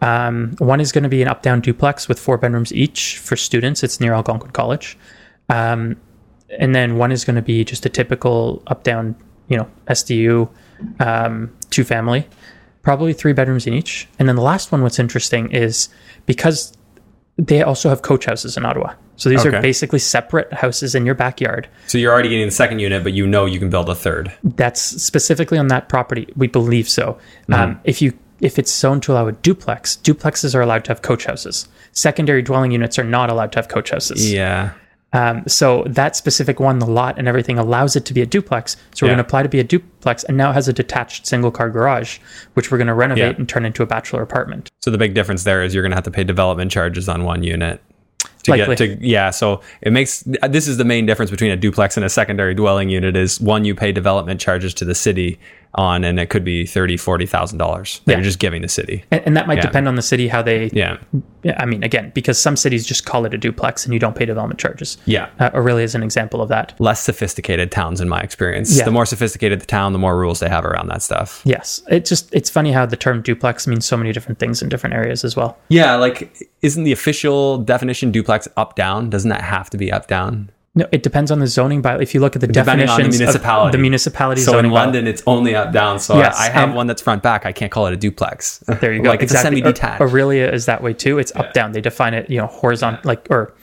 [0.00, 3.34] um, one is going to be an up down duplex with four bedrooms each for
[3.34, 3.82] students.
[3.82, 4.96] It's near Algonquin College.
[5.48, 5.96] Um,
[6.56, 9.16] and then one is going to be just a typical up down,
[9.48, 10.48] you know, SDU,
[11.00, 12.26] um, two family,
[12.82, 14.08] probably three bedrooms in each.
[14.18, 15.88] And then the last one, what's interesting is
[16.26, 16.72] because
[17.36, 18.94] they also have coach houses in Ottawa.
[19.16, 19.56] So these Okay.
[19.56, 21.68] are basically separate houses in your backyard.
[21.88, 24.32] So you're already getting the second unit, but you know you can build a third.
[24.44, 26.28] That's specifically on that property.
[26.36, 27.18] We believe so.
[27.50, 31.02] Um, if you if it's zoned to allow a duplex, duplexes are allowed to have
[31.02, 31.66] coach houses.
[31.90, 34.32] Secondary dwelling units are not allowed to have coach houses.
[34.32, 34.70] Yeah.
[35.12, 38.76] Um, so that specific one, the lot and everything allows it to be a duplex.
[38.94, 39.16] So we're Yeah.
[39.16, 41.70] going to apply to be a duplex, and now it has a detached single car
[41.70, 42.18] garage,
[42.54, 43.38] which we're going to renovate Yeah.
[43.38, 44.70] and turn into a bachelor apartment.
[44.80, 47.24] So the big difference there is you're going to have to pay development charges on
[47.24, 47.80] one unit.
[48.44, 48.76] To Likely.
[48.76, 52.04] get to yeah, so it makes this is the main difference between a duplex and
[52.04, 55.38] a secondary dwelling unit is one you pay development charges to the city
[55.74, 58.18] on, and it could be thirty, forty thousand dollars that Yeah.
[58.18, 59.04] you're just giving the city.
[59.10, 59.62] and, and that might Yeah.
[59.66, 60.96] depend on the city how they Yeah,
[61.56, 64.24] I mean, again, because some cities just call it a duplex and you don't pay
[64.24, 64.96] development charges.
[65.04, 65.28] yeah.
[65.38, 66.74] Uh, Orillia is an example of that.
[66.78, 68.76] Less sophisticated towns, in my experience.
[68.76, 68.84] Yeah.
[68.84, 71.42] The more sophisticated the town, the more rules they have around that stuff.
[71.44, 74.68] Yes, it just it's funny how the term duplex means so many different things in
[74.68, 75.58] different areas as well.
[75.68, 79.10] Yeah, like isn't the official definition duplex up down?
[79.10, 80.50] Doesn't that have to be up down?
[80.78, 81.98] No, it depends on the zoning by.
[81.98, 83.76] If you look at the Depending on the of municipality.
[83.76, 85.98] the municipality So in London, it's only up down.
[85.98, 87.44] So Yes, I, I have one that's front back.
[87.46, 88.58] I can't call it a duplex.
[88.80, 89.08] there you go.
[89.10, 90.00] like it's a semi-detached.
[90.00, 91.18] Orillia is that way too.
[91.18, 91.72] It's up down.
[91.72, 93.54] They define it, you know, horizontal like or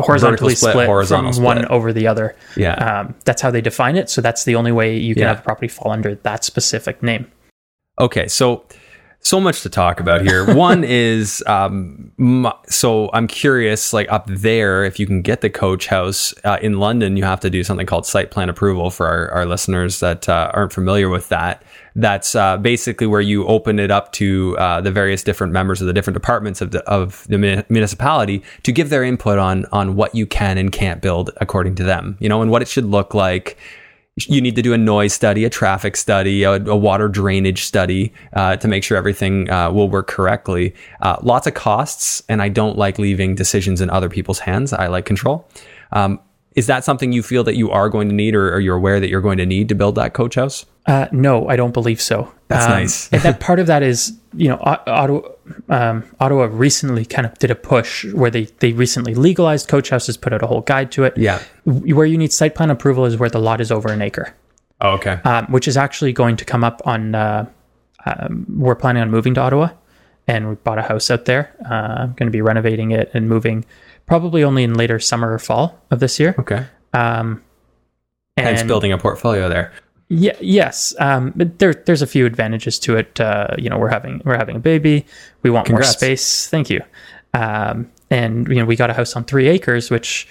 [0.00, 2.34] horizontally split, split, horizontal from one over the other.
[2.56, 2.74] Yeah.
[2.74, 4.10] um, that's how they define it.
[4.10, 5.28] So that's the only way you can Yeah.
[5.28, 7.30] have a property fall under that specific name.
[8.00, 8.64] Okay, so
[9.26, 10.54] so much to talk about here.
[10.54, 15.50] One is um, m- so I'm curious, like up there, if you can get the
[15.50, 19.06] coach house uh, in London, you have to do something called site plan approval for
[19.06, 21.62] our, our listeners that uh, aren't familiar with that.
[21.96, 25.86] That's uh, basically where you open it up to uh, the various different members of
[25.86, 29.96] the different departments of the of the muni- municipality to give their input on on
[29.96, 32.16] what you can and can't build according to them.
[32.20, 33.56] You know, and what it should look like
[34.16, 38.12] you need to do a noise study, a traffic study, a, a water drainage study
[38.32, 40.74] uh, to make sure everything uh, will work correctly.
[41.02, 44.72] Uh, lots of costs, and I don't like leaving decisions in other people's hands.
[44.72, 45.46] I like control.
[45.92, 46.18] Um,
[46.54, 49.00] is that something you feel that you are going to need, or, or you're aware
[49.00, 50.64] that you're going to need to build that coach house?
[50.86, 52.32] Uh, no, I don't believe so.
[52.48, 53.12] That's nice.
[53.12, 55.28] and that part of that is, you know, O- Ottawa,
[55.68, 60.16] um, Ottawa recently kind of did a push where they, they recently legalized coach houses,
[60.16, 61.16] put out a whole guide to it.
[61.16, 61.40] Yeah.
[61.64, 64.34] Where you need site plan approval is where the lot is over an acre,
[64.80, 65.18] Oh, okay.
[65.24, 67.14] um, which is actually going to come up on.
[67.14, 67.46] Uh,
[68.04, 69.70] um, we're planning on moving to Ottawa,
[70.28, 71.54] and we bought a house out there.
[71.68, 73.64] Uh, I'm going to be renovating it and moving,
[74.06, 76.34] probably only in later summer or fall of this year.
[76.38, 76.66] Okay.
[76.92, 77.42] Um,
[78.36, 79.72] Hence and- building a portfolio there.
[80.08, 80.94] Yeah, yes.
[81.00, 83.20] Um, but there, there's a few advantages to it.
[83.20, 85.04] Uh, you know, we're having we're having a baby.
[85.42, 85.88] We want Congrats.
[85.88, 86.46] more space.
[86.48, 86.80] Thank you.
[87.34, 90.28] Um, and you know, we got a house on three acres, which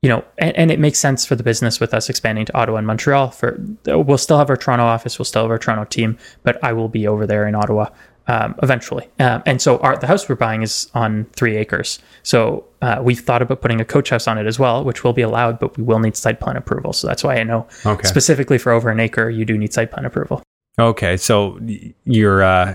[0.00, 2.78] you know, and, and it makes sense for the business with us expanding to Ottawa
[2.78, 3.30] and Montreal.
[3.30, 6.72] For we'll still have our Toronto office, we'll still have our Toronto team, but I
[6.72, 7.88] will be over there in Ottawa
[8.28, 9.08] um, eventually.
[9.18, 11.98] Um, and so our the house we're buying is on three acres.
[12.22, 15.12] So uh, we've thought about putting a coach house on it as well, which will
[15.14, 16.92] be allowed, but we will need site plan approval.
[16.92, 18.06] So that's why I know Okay.
[18.06, 20.42] specifically for over an acre, you do need site plan approval.
[20.78, 21.16] Okay.
[21.16, 21.58] So
[22.04, 22.42] you're.
[22.42, 22.74] Uh,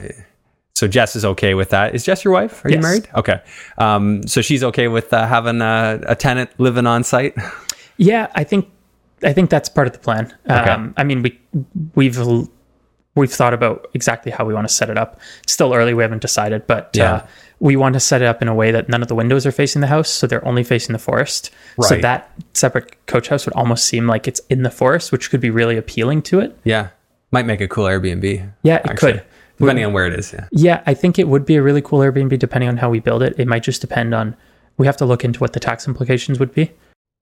[0.76, 1.93] so Jess is okay with that.
[1.93, 2.66] Is Jess your wife?
[2.66, 3.08] Are you married?
[3.16, 3.39] Okay.
[3.78, 7.36] Um, so she's okay with uh, having a, a tenant living on site.
[7.97, 8.70] Yeah, I think
[9.24, 10.34] I think that's part of the plan.
[10.49, 10.72] Okay.
[10.72, 11.39] Um, I mean, we
[11.93, 12.20] we've
[13.16, 15.20] we've thought about exactly how we want to set it up.
[15.43, 17.14] It's still early; we haven't decided, but Yeah.
[17.14, 17.26] uh,
[17.59, 19.51] we want to set it up in a way that none of the windows are
[19.51, 21.49] facing the house, so they're only facing the forest.
[21.82, 25.39] So that separate coach house would almost seem like it's in the forest, which could
[25.39, 26.57] be really appealing to it.
[26.66, 26.89] Yeah.
[27.32, 28.51] Might make a cool Airbnb.
[28.64, 29.14] Yeah, it actually.
[29.14, 29.24] could.
[29.59, 30.34] Depending on where it is.
[30.34, 30.47] Yeah.
[30.51, 33.24] Yeah, I think it would be a really cool Airbnb depending on how we build
[33.24, 33.34] it.
[33.39, 34.36] It might just depend on.
[34.78, 36.72] We have to look into what the tax implications would be.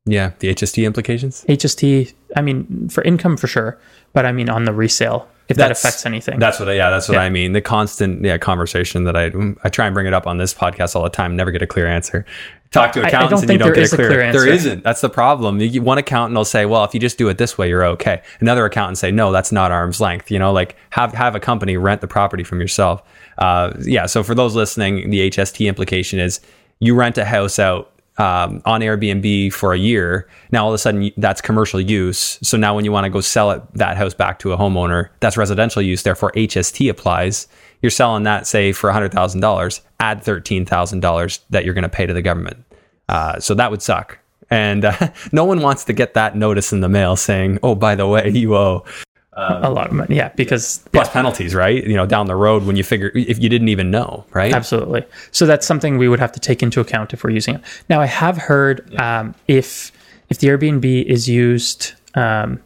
[0.06, 0.32] Yeah.
[0.40, 1.46] The HST implications.
[1.48, 3.78] HST, I mean, for income for sure,
[4.14, 6.40] but I mean on the resale, if that affects anything.
[6.40, 6.70] That's what.
[6.70, 6.90] I, yeah.
[6.90, 7.22] That's what Yeah.
[7.22, 7.54] I mean.
[7.54, 9.32] The constant yeah conversation that I
[9.64, 11.36] I try and bring it up on this podcast all the time.
[11.36, 12.26] Never get a clear answer.
[12.72, 14.08] Talk to accountants and you don't get a a clear.
[14.08, 14.40] clear answer.
[14.40, 14.84] There isn't.
[14.84, 15.60] That's the problem.
[15.60, 18.22] You, one accountant will say, "Well, if you just do it this way, you're okay."
[18.40, 21.76] Another accountant say, "No, that's not arm's length." You know, like have have a company
[21.76, 23.04] rent the property from yourself.
[23.38, 24.06] Uh, yeah.
[24.06, 26.40] So for those listening, the HST implication is
[26.80, 30.28] you rent a house out um, on Airbnb for a year.
[30.52, 32.38] Now all of a sudden that's commercial use.
[32.42, 35.10] So now when you want to go sell it, that house back to a homeowner,
[35.20, 36.04] that's residential use.
[36.04, 37.48] Therefore HST applies.
[37.82, 39.82] You're selling that say for hundred thousand dollars.
[40.00, 42.64] Add thirteen thousand dollars that you're going to pay to the government.
[43.10, 44.20] Uh, so that would suck.
[44.50, 47.96] And uh, no one wants to get that notice in the mail saying, "Oh, by
[47.96, 48.86] the way, you owe."
[49.34, 50.16] A lot of money.
[50.16, 51.84] Yeah, because Plus penalties, right?
[51.86, 54.54] You know, down the road when you figure if you didn't even know, right?
[54.54, 55.06] absolutely.
[55.32, 57.62] So that's something we would have to take into account if we're using it.
[57.90, 59.92] Now, I have heard um, if
[60.30, 62.60] if the Airbnb is used, um,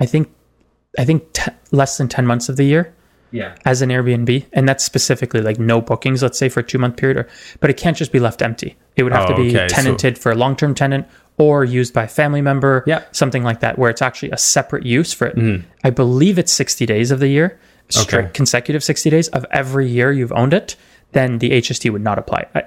[0.00, 0.28] I think
[0.98, 2.92] I think t- less than ten months of the year
[3.30, 3.54] Yeah.
[3.64, 6.96] as an Airbnb, and that's specifically like no bookings, let's say for a two month
[6.96, 7.28] period, or
[7.60, 8.76] but it can't just be left empty.
[8.96, 11.06] It would have Oh, to be okay, so- tenanted for a long term tenant
[11.38, 13.02] or used by a family member, Yeah.
[13.12, 15.36] something like that, where it's actually a separate use for it.
[15.36, 15.66] Mm-hmm.
[15.84, 17.58] I believe it's sixty days of the year,
[17.88, 18.12] strict.
[18.14, 18.30] Okay.
[18.34, 20.76] consecutive sixty days of every year you've owned it.
[21.12, 22.46] Then the HST would not apply.
[22.54, 22.62] I,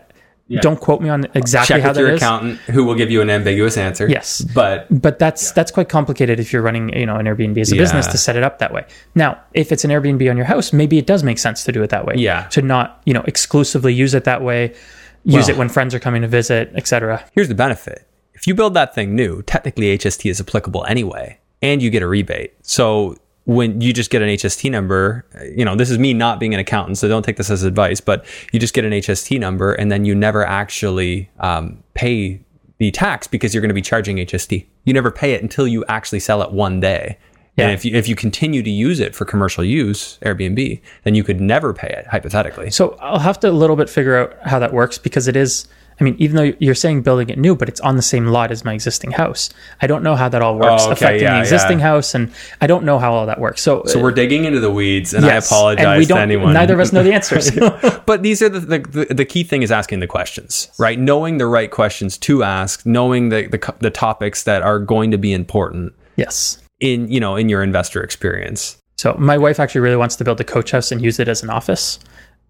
[0.61, 2.21] Don't quote me on exactly Check how with that your is.
[2.21, 4.07] accountant, who will give you an ambiguous answer.
[4.07, 4.41] Yes.
[4.53, 7.75] but but that's that's quite complicated if you're running you know an Airbnb as a
[7.75, 8.85] business to set it up that way.
[9.15, 11.81] Now, if it's an Airbnb on your house, maybe it does make sense to do
[11.81, 12.15] it that way.
[12.17, 12.43] Yeah.
[12.49, 14.75] To not you know exclusively use it that way,
[15.23, 17.23] use Well- it when friends are coming to visit, etc.
[17.33, 18.05] here's the benefit:
[18.45, 22.07] if you build that thing new, technically HST is applicable anyway, and you get a
[22.07, 22.53] rebate.
[22.61, 25.25] So when you just get an HST number,
[25.55, 27.99] you know, this is me not being an accountant, so don't take this as advice,
[27.99, 28.23] but
[28.53, 32.39] you just get an HST number and then you never actually um, pay
[32.77, 34.63] the tax because you're going to be charging HST.
[34.83, 37.17] You never pay it until you actually sell it one day.
[37.57, 37.65] Yeah.
[37.65, 41.23] And if you if you continue to use it for commercial use, Airbnb, then you
[41.23, 42.69] could never pay it hypothetically.
[42.69, 45.67] So I'll have to a little bit figure out how that works because it is.
[45.99, 48.51] I mean, even though you're saying building it new, but it's on the same lot
[48.51, 49.49] as my existing house.
[49.81, 51.85] I don't know how that all works Oh, okay, affecting yeah, the existing yeah.
[51.85, 53.61] house, and I don't know how all that works.
[53.61, 56.23] So, So we're digging into the weeds, and yes, I apologize and we don't, to
[56.23, 56.53] anyone.
[56.53, 57.51] Neither of us know the answers.
[58.05, 60.99] but these are the, the the key thing is asking the questions, right?
[60.99, 65.17] Knowing the right questions to ask, knowing the the, the topics that are going to
[65.17, 66.57] be important yes.
[66.79, 68.77] in you know in your investor experience.
[68.97, 71.43] So my wife actually really wants to build a coach house and use it as
[71.43, 71.99] an office.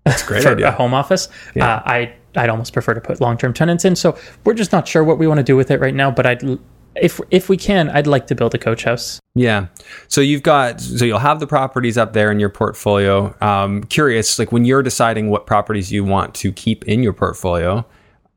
[0.04, 0.70] That's great for idea.
[0.70, 1.28] a home office.
[1.60, 3.96] Uh, I I'd almost prefer to put long term tenants in.
[3.96, 6.12] So we're just not sure what we want to do with it right now.
[6.12, 6.60] But I'd
[6.96, 9.20] if if we can, I'd like to build a coach house.
[9.34, 9.68] Yeah.
[10.08, 13.36] So you've got so you'll have the properties up there in your portfolio.
[13.42, 17.86] Um, curious, like when you're deciding what properties you want to keep in your portfolio.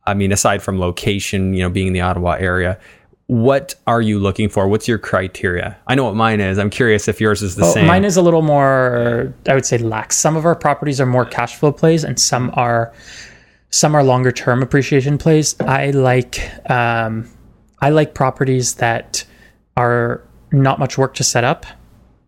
[0.06, 2.78] I mean, aside from location, you know, being in the Ottawa area,
[3.26, 4.66] what are you looking for?
[4.68, 5.76] What's your criteria?
[5.86, 6.58] I know what mine is.
[6.58, 7.86] I'm curious if yours is the Well, same.
[7.86, 10.16] Mine is a little more, I would say, lax.
[10.16, 12.90] Some of our properties are more cash flow plays, and some are
[13.70, 15.58] some are longer term appreciation plays.
[15.60, 17.28] I like um,
[17.80, 19.24] I like properties that
[19.76, 21.66] are not much work to set up,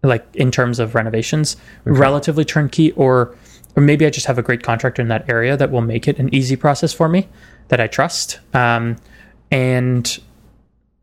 [0.02, 3.36] like in terms of renovations, relatively turnkey, or
[3.76, 6.18] or maybe I just have a great contractor in that area that will make it
[6.18, 7.28] an easy process for me
[7.68, 8.40] that I trust.
[8.54, 8.96] Um,
[9.50, 10.18] and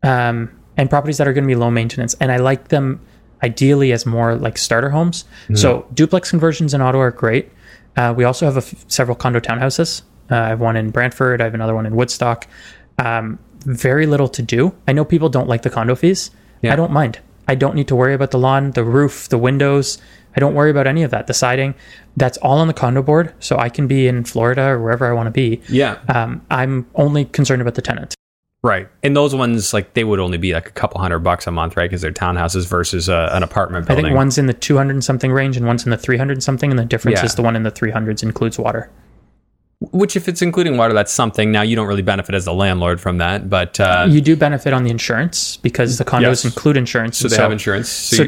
[0.02, 2.14] um, and properties that are going to be low maintenance.
[2.20, 3.00] And I like them
[3.42, 5.24] ideally as more like starter homes.
[5.54, 7.50] So duplex conversions in Ottawa are great.
[7.96, 10.02] Uh, we also have a f- several condo townhouses.
[10.30, 11.40] Uh, I have one in Brantford.
[11.40, 12.46] I have another one in Woodstock.
[12.98, 14.74] Um, very little to do.
[14.86, 16.30] I know people don't like the condo fees.
[16.62, 16.72] Yeah.
[16.72, 17.18] I don't mind.
[17.46, 19.98] I don't need to worry about the lawn, the roof, the windows.
[20.36, 21.26] I don't worry about any of that.
[21.26, 21.74] The siding,
[22.16, 23.32] that's all on the condo board.
[23.40, 25.60] So I can be in Florida or wherever I want to be.
[25.68, 25.98] yeah.
[26.08, 28.14] Um, I'm only concerned about the tenant.
[28.62, 28.88] Right.
[29.04, 31.76] And those ones, like, they would only be like a couple hundred bucks a month,
[31.76, 31.88] right?
[31.88, 34.04] Because they're townhouses versus uh, an apartment building.
[34.04, 36.42] I think one's in the 200 and something range and one's in the 300 and
[36.42, 36.70] something.
[36.70, 37.24] And the difference Yeah.
[37.24, 38.90] is the one in the 300s includes water.
[39.92, 41.50] Which, if it's including water, that's something.
[41.52, 44.72] Now, you don't really benefit as a landlord from that, but uh, You do benefit
[44.72, 46.44] on the insurance because the condos Yes.
[46.44, 47.18] include insurance.
[47.18, 47.88] so they have insurance.
[47.88, 48.22] So, so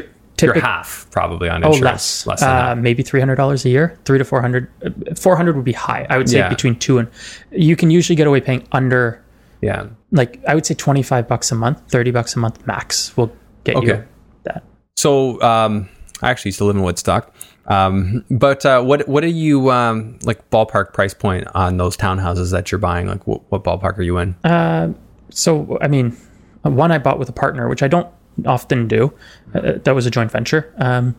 [0.45, 2.25] you're, you're half probably on Oh, insurance.
[2.25, 2.39] less.
[2.39, 2.77] than uh, that.
[2.79, 4.67] maybe three hundred dollars a year, three to four hundred.
[5.15, 6.07] Four hundred would be high.
[6.09, 6.49] I would say Yeah.
[6.49, 7.07] between two and.
[7.51, 9.21] You can usually get away paying under,
[9.61, 9.85] Yeah.
[10.11, 13.31] like I would say twenty five bucks a month, thirty bucks a month max will
[13.65, 13.87] get Okay.
[13.87, 14.03] you
[14.45, 14.63] that.
[14.95, 15.89] So, um,
[16.23, 17.33] I actually used to live in Woodstock.
[17.67, 22.51] Um, but uh, what what are you um, like ballpark price point on those townhouses
[22.51, 23.07] that you're buying?
[23.07, 24.35] Like, what, what ballpark are you in?
[24.43, 24.93] Uh,
[25.29, 26.17] So I mean,
[26.63, 28.07] one I bought with a partner, which I don't
[28.45, 29.13] often do.
[29.53, 30.73] Uh, that was a joint venture.
[30.77, 31.15] Um,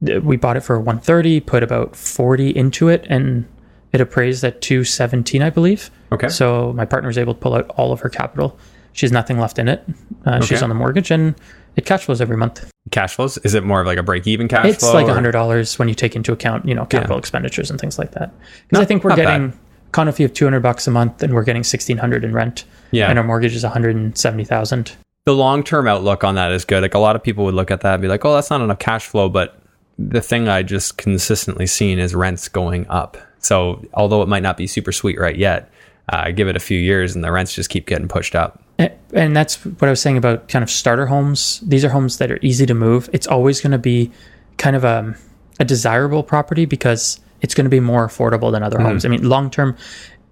[0.00, 3.46] we bought it for 130, put about 40 into it, and
[3.92, 5.90] it appraised at 217, I believe.
[6.12, 6.28] Okay.
[6.28, 8.58] So my partner was able to pull out all of her capital.
[8.92, 9.82] She has nothing left in it.
[10.26, 11.34] Uh, She's on the mortgage, and
[11.76, 12.70] it cash flows every month.
[12.90, 13.38] Cash flows?
[13.38, 14.90] Is it more of like a break even cash It's flow?
[14.90, 17.98] It's like hundred dollars when you take into account, you know, capital expenditures and things
[17.98, 18.32] like that.
[18.68, 19.24] Because I think we're not bad.
[19.24, 19.60] getting
[19.92, 22.64] condo fee of two hundred bucks a month, and we're getting sixteen hundred in rent.
[22.90, 23.10] Yeah.
[23.10, 24.92] and our mortgage is one hundred and seventy thousand.
[25.24, 26.82] the long term outlook on that is good.
[26.82, 28.60] Like a lot of people would look at that and be like, "Oh, that's not
[28.60, 29.58] enough cash flow." But
[29.98, 33.16] the thing I just consistently seen is rents going up.
[33.38, 35.70] So although it might not be super sweet right yet,
[36.10, 38.62] uh, give it a few years and the rents just keep getting pushed up.
[38.78, 41.60] And- And that's what I was saying about kind of starter homes.
[41.66, 43.08] These are homes that are easy to move.
[43.12, 44.10] It's always going to be
[44.58, 45.14] kind of a,
[45.60, 49.04] a desirable property because it's going to be more affordable than other homes.
[49.04, 49.76] I mean, long term,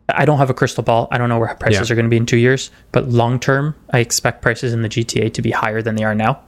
[0.09, 1.07] I don't have a crystal ball.
[1.13, 1.93] I don't know where prices Yeah.
[1.93, 4.89] are going to be in two years, but long term, I expect prices in the
[4.89, 6.41] GTA to be higher than they are now.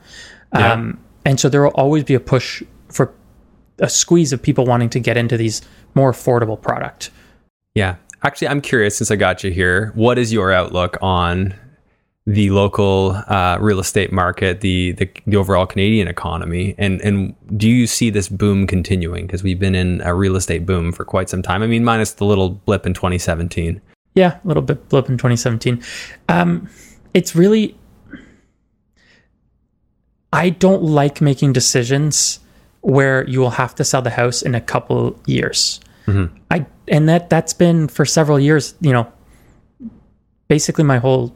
[0.55, 0.73] Yeah.
[0.73, 3.13] Um, and so there will always be a push for
[3.79, 5.63] a squeeze of people wanting to get into these
[5.95, 7.11] more affordable product.
[7.75, 7.97] Yeah.
[8.25, 11.55] Actually, I'm curious since I got you here, what is your outlook on
[12.27, 17.69] the local uh, real estate market, the, the the overall Canadian economy, and and do
[17.69, 19.27] you see this boom continuing?
[19.27, 21.63] Because we've been in a real estate boom for quite some time.
[21.63, 23.81] I mean, minus the little blip in 2017.
[24.15, 25.83] Yeah, a little bit blip in 2017.
[26.31, 26.71] Um,
[27.13, 27.77] it's really,
[30.33, 32.41] I don't like making decisions
[32.81, 35.81] where you will have to sell the house in a couple years.
[36.51, 38.75] I and that that's been for several years.
[38.81, 39.13] You know,
[40.49, 41.35] basically my whole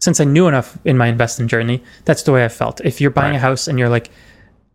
[0.00, 2.80] since I knew enough in my investing journey, that's the way I felt.
[2.84, 3.36] If you're buying Right.
[3.38, 4.10] a house and you're like,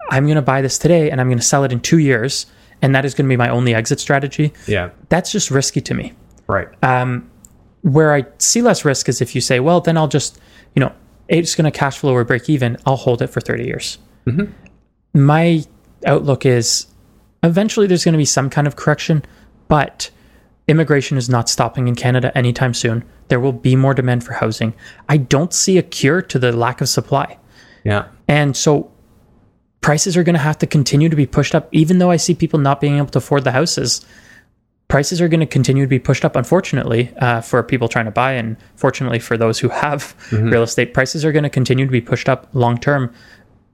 [0.10, 2.48] I'm going to buy this today and I'm going to sell it in two years,
[2.82, 4.90] and that is going to be my only exit strategy, Yeah.
[5.10, 6.14] that's just risky to me
[6.48, 6.68] Right.
[6.84, 7.30] Um,
[7.84, 10.40] where I see less risk is if you say, well, then I'll just,
[10.76, 10.92] you know,
[11.30, 12.76] it's going to cash flow or break even.
[12.86, 14.00] I'll hold it for 30 years.
[15.14, 15.64] my
[16.06, 16.88] outlook is
[17.44, 19.24] eventually there's going to be some kind of correction,
[19.72, 20.10] but
[20.68, 23.06] immigration is not stopping in Canada anytime soon.
[23.30, 24.74] There will be more demand for housing.
[25.08, 27.38] I don't see a cure to the lack of supply.
[27.86, 28.10] Yeah.
[28.28, 28.92] And so
[29.80, 32.36] prices are going to have to continue to be pushed up, even though I see
[32.36, 34.06] people not being able to afford the houses.
[34.90, 38.12] Prices are going to continue to be pushed up, unfortunately, uh, for people trying to
[38.12, 40.94] buy, and fortunately for those who have real estate.
[40.94, 43.14] Prices are going to continue to be pushed up long term,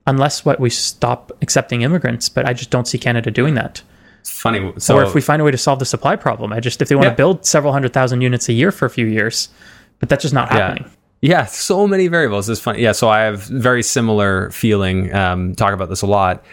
[0.06, 2.28] unless what we stop accepting immigrants.
[2.28, 3.82] But I just don't see Canada doing that.
[4.28, 4.72] It's funny.
[4.78, 6.88] So or if we find a way to solve the supply problem, I just if
[6.88, 7.10] they want Yeah.
[7.10, 9.48] to build several hundred thousand units a year for a few years,
[10.00, 10.90] but that's just not happening.
[11.20, 12.48] Yeah, so many variables.
[12.48, 12.80] It's funny.
[12.80, 15.12] Yeah, so I have very similar feeling.
[15.12, 16.44] Um, talk about this a lot.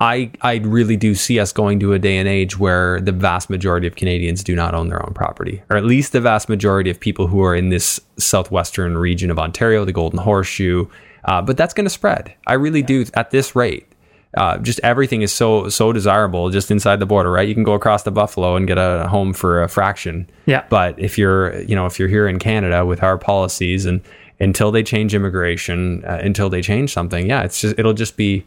[0.00, 3.50] I I really do see us going to a day and age where the vast
[3.50, 6.90] majority of Canadians do not own their own property, or at least the vast majority
[6.90, 10.86] of people who are in this southwestern region of Ontario, the Golden Horseshoe.
[11.24, 12.34] Uh, but that's going to spread.
[12.48, 13.86] I really do at this rate.
[14.34, 17.46] Uh, just everything is so so desirable just inside the border, right?
[17.46, 20.28] You can go across the Buffalo and get a home for a fraction.
[20.46, 20.64] Yeah.
[20.70, 24.00] But if you're, you know, if you're here in Canada with our policies and
[24.40, 28.44] until they change immigration, uh, until they change something, yeah, it's just it'll just be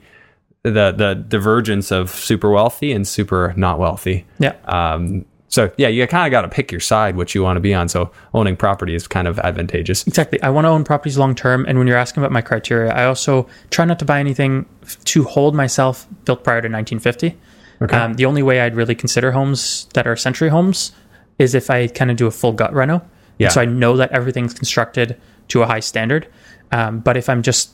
[0.64, 4.26] the the divergence of super wealthy and super not wealthy.
[4.40, 4.56] Yeah.
[4.66, 5.26] Um,
[5.56, 7.74] so yeah, you kind of got to pick your side, what you want to be
[7.74, 7.88] on.
[7.88, 10.06] So owning property is kind of advantageous.
[10.06, 10.42] Exactly.
[10.44, 11.66] I want to own properties long term.
[11.66, 14.66] And when you're asking about my criteria, I also try not to buy anything
[15.06, 17.38] to hold myself built prior to 1950.
[17.82, 17.96] Okay.
[17.96, 20.92] Um, the only way I'd really consider homes that are century homes
[21.40, 23.02] is if I kind of do a full gut reno.
[23.38, 23.48] Yeah.
[23.48, 26.28] So I know that everything's constructed to a high standard.
[26.74, 27.72] Um, but if I'm just,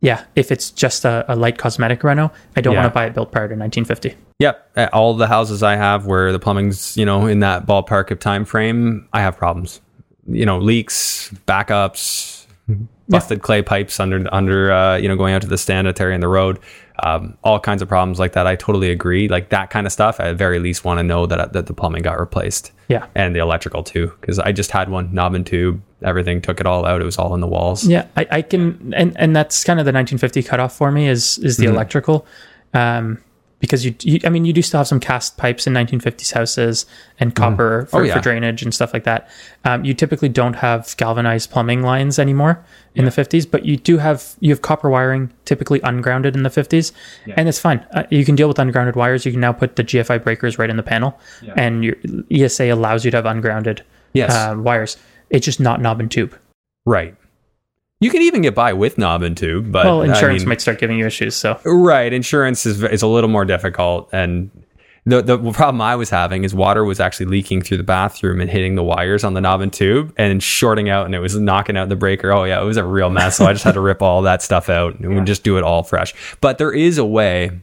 [0.00, 2.82] yeah, if it's just a, a light cosmetic reno, I don't Yeah.
[2.82, 4.14] want to buy it built prior to 1950.
[4.38, 8.18] Yep, all the houses I have where the plumbing's you know in that ballpark of
[8.20, 9.80] time frame, I have problems.
[10.28, 12.46] You know, leaks, backups,
[13.08, 16.28] busted clay pipes under under uh, you know going out to the sanitary and the
[16.28, 16.58] road,
[17.02, 18.46] um, all kinds of problems like that.
[18.46, 19.28] I totally agree.
[19.28, 21.74] Like that kind of stuff, I at very least want to know that that the
[21.74, 22.72] plumbing got replaced.
[22.88, 23.06] Yeah.
[23.16, 25.82] and the electrical too, because I just had one knob and tube.
[26.04, 27.00] Everything took it all out.
[27.00, 27.84] It was all in the walls.
[27.84, 31.38] Yeah, I, I can, and and that's kind of the 1950 cutoff for me is
[31.38, 31.74] is the Mm-hmm.
[31.74, 32.26] electrical,
[32.74, 33.18] um,
[33.66, 36.86] because you, you, I mean, you do still have some cast pipes in 1950s houses
[37.20, 38.14] and copper for, Oh, yeah.
[38.14, 39.28] for drainage and stuff like that.
[39.64, 42.64] Um, you typically don't have galvanized plumbing lines anymore
[42.94, 46.48] in the 50s, but you do have you have copper wiring typically ungrounded in the
[46.48, 46.92] 50s,
[47.36, 47.84] and it's fine.
[47.92, 49.26] Uh, you can deal with ungrounded wires.
[49.26, 51.18] You can now put the GFI breakers right in the panel,
[51.56, 51.96] and your
[52.30, 53.82] ESA allows you to have ungrounded
[54.14, 54.32] Yes.
[54.32, 54.96] uh, wires.
[55.28, 56.34] It's just not knob and tube.
[56.86, 57.14] Right.
[58.00, 60.60] You can even get by with knob and tube, but Well, I insurance mean- might
[60.60, 61.34] start giving you issues.
[61.34, 64.50] So Right, insurance is is a little more difficult, and
[65.06, 68.50] the the problem I was having is water was actually leaking through the bathroom and
[68.50, 71.76] hitting the wires on the knob and tube and shorting out, and it was knocking
[71.76, 72.32] out the breaker.
[72.32, 73.36] Oh yeah, it was a real mess.
[73.38, 75.82] So I just had to rip all that stuff out and just do it all
[75.82, 76.12] fresh.
[76.42, 77.60] But there is a way.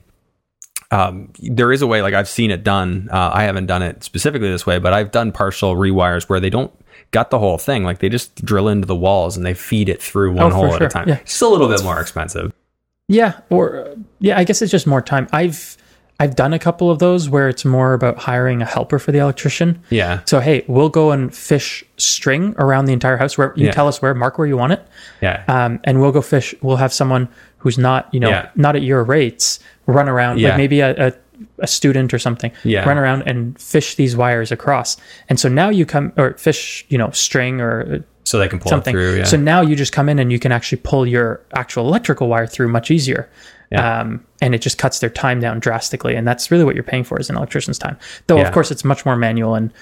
[0.90, 3.10] Um, there is a way, like I've seen it done.
[3.12, 6.52] Uh, I haven't done it specifically this way, but I've done partial rewires where they
[6.52, 6.72] don't
[7.14, 7.86] gut the whole thing.
[7.86, 10.74] Like they just drill into the walls and they feed it through one Oh, hole
[10.74, 11.07] at a time.
[11.07, 11.16] Yeah.
[11.22, 12.51] It's just a little bit more expensive.
[13.07, 15.28] Yeah, or uh, yeah, I guess it's just more time.
[15.32, 15.78] I've
[16.20, 19.18] I've done a couple of those where it's more about hiring a helper for the
[19.20, 19.82] electrician.
[19.89, 20.22] Yeah.
[20.26, 23.38] So hey, we'll go and fish string around the entire house.
[23.38, 23.72] Where you Yeah.
[23.72, 24.88] tell us where, mark where you want it,
[25.22, 25.43] Yeah.
[25.47, 26.55] um, and we'll go fish.
[26.61, 28.49] We'll have someone who's not you know Yeah.
[28.55, 30.49] not at your rates run around Yeah.
[30.49, 31.14] like maybe a, a
[31.60, 32.86] a student or something Yeah.
[32.88, 34.98] run around and fish these wires across
[35.30, 38.70] and so now you come or fish you know string or so they can pull
[38.70, 38.94] something.
[38.94, 39.18] through.
[39.18, 39.24] Yeah.
[39.26, 42.48] So now you just come in and you can actually pull your actual electrical wire
[42.48, 43.30] through much easier.
[43.70, 44.00] Yeah.
[44.00, 46.16] Um, and it just cuts their time down drastically.
[46.16, 47.98] And that's really what you're paying for is an electrician's time.
[48.28, 48.48] Though, Yeah.
[48.48, 49.56] of course, it's much more manual.
[49.56, 49.74] And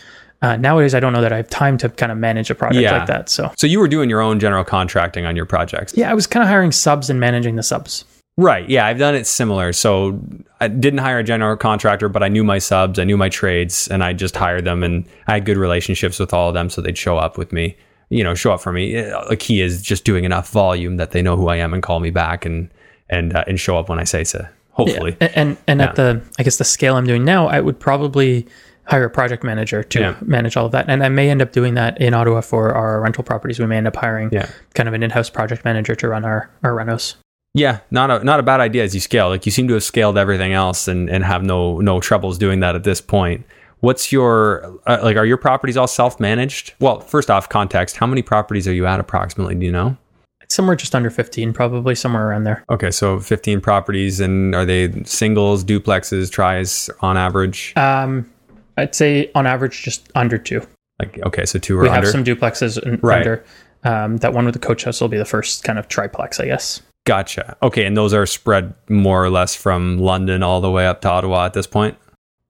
[0.42, 2.82] uh, nowadays, I don't know that I have time to kind of manage a project
[2.82, 2.98] Yeah.
[2.98, 3.30] like that.
[3.30, 5.94] So, so you were doing your own general contracting on your projects.
[5.96, 8.06] yeah, I was kind of hiring subs and managing the subs.
[8.38, 8.68] Right.
[8.70, 9.74] Yeah, I've done it similar.
[9.74, 10.20] So
[10.60, 13.88] I didn't hire a general contractor, but I knew my subs, I knew my trades,
[13.90, 16.82] and I just hired them and I had good relationships with all of them so
[16.82, 17.76] they'd show up with me,
[18.10, 18.96] you know, show up for me.
[18.96, 22.00] A key is just doing enough volume that they know who I am and call
[22.00, 22.70] me back and
[23.10, 24.48] and uh, and show up when I say so.
[24.72, 25.18] Hopefully.
[25.20, 28.48] And and, and at the I guess the scale I'm doing now, I would probably
[28.86, 30.16] hire a project manager to Yeah.
[30.22, 30.90] manage all of that.
[30.90, 33.60] And I may end up doing that in Ottawa for our rental properties.
[33.60, 34.50] We may end up hiring Yeah.
[34.74, 37.16] kind of an in-house project manager to run our our renos.
[37.54, 39.28] Yeah, not a not a bad idea as you scale.
[39.30, 42.62] Like you seem to have scaled everything else and and have no no troubles doing
[42.62, 43.46] that at this point.
[43.82, 45.18] What's your uh, like?
[45.18, 46.74] Are your properties all self managed?
[46.80, 47.98] Well, first off, context.
[47.98, 49.56] How many properties are you at approximately?
[49.56, 49.98] Do you know?
[50.42, 52.64] It's somewhere just under 15, probably somewhere around there.
[52.70, 57.74] Okay, so fifteen properties, and are they singles, duplexes, tries on average?
[57.76, 58.30] Um,
[58.78, 60.62] I'd say on average just under two.
[61.00, 62.02] Like okay, so two or We under.
[62.06, 63.20] have some duplexes Right.
[63.20, 63.44] under.
[63.84, 66.46] Um, that one with the coach house will be the first kind of triplex, I
[66.46, 66.82] guess.
[67.06, 67.58] Gotcha.
[67.64, 71.10] Okay, and those are spread more or less from London all the way up to
[71.10, 71.98] Ottawa at this point.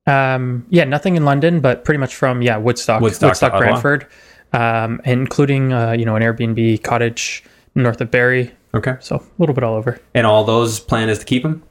[0.07, 3.57] Um, yeah, nothing in London, but pretty much from yeah Woodstock, Woodstock Woodstock.
[3.57, 4.07] Brantford,
[4.51, 7.43] um, including uh, you know an Airbnb cottage
[7.75, 8.51] north of Barrie.
[8.73, 8.95] Okay.
[8.99, 9.99] So a little bit all over.
[10.13, 11.63] And all those plan is to keep them.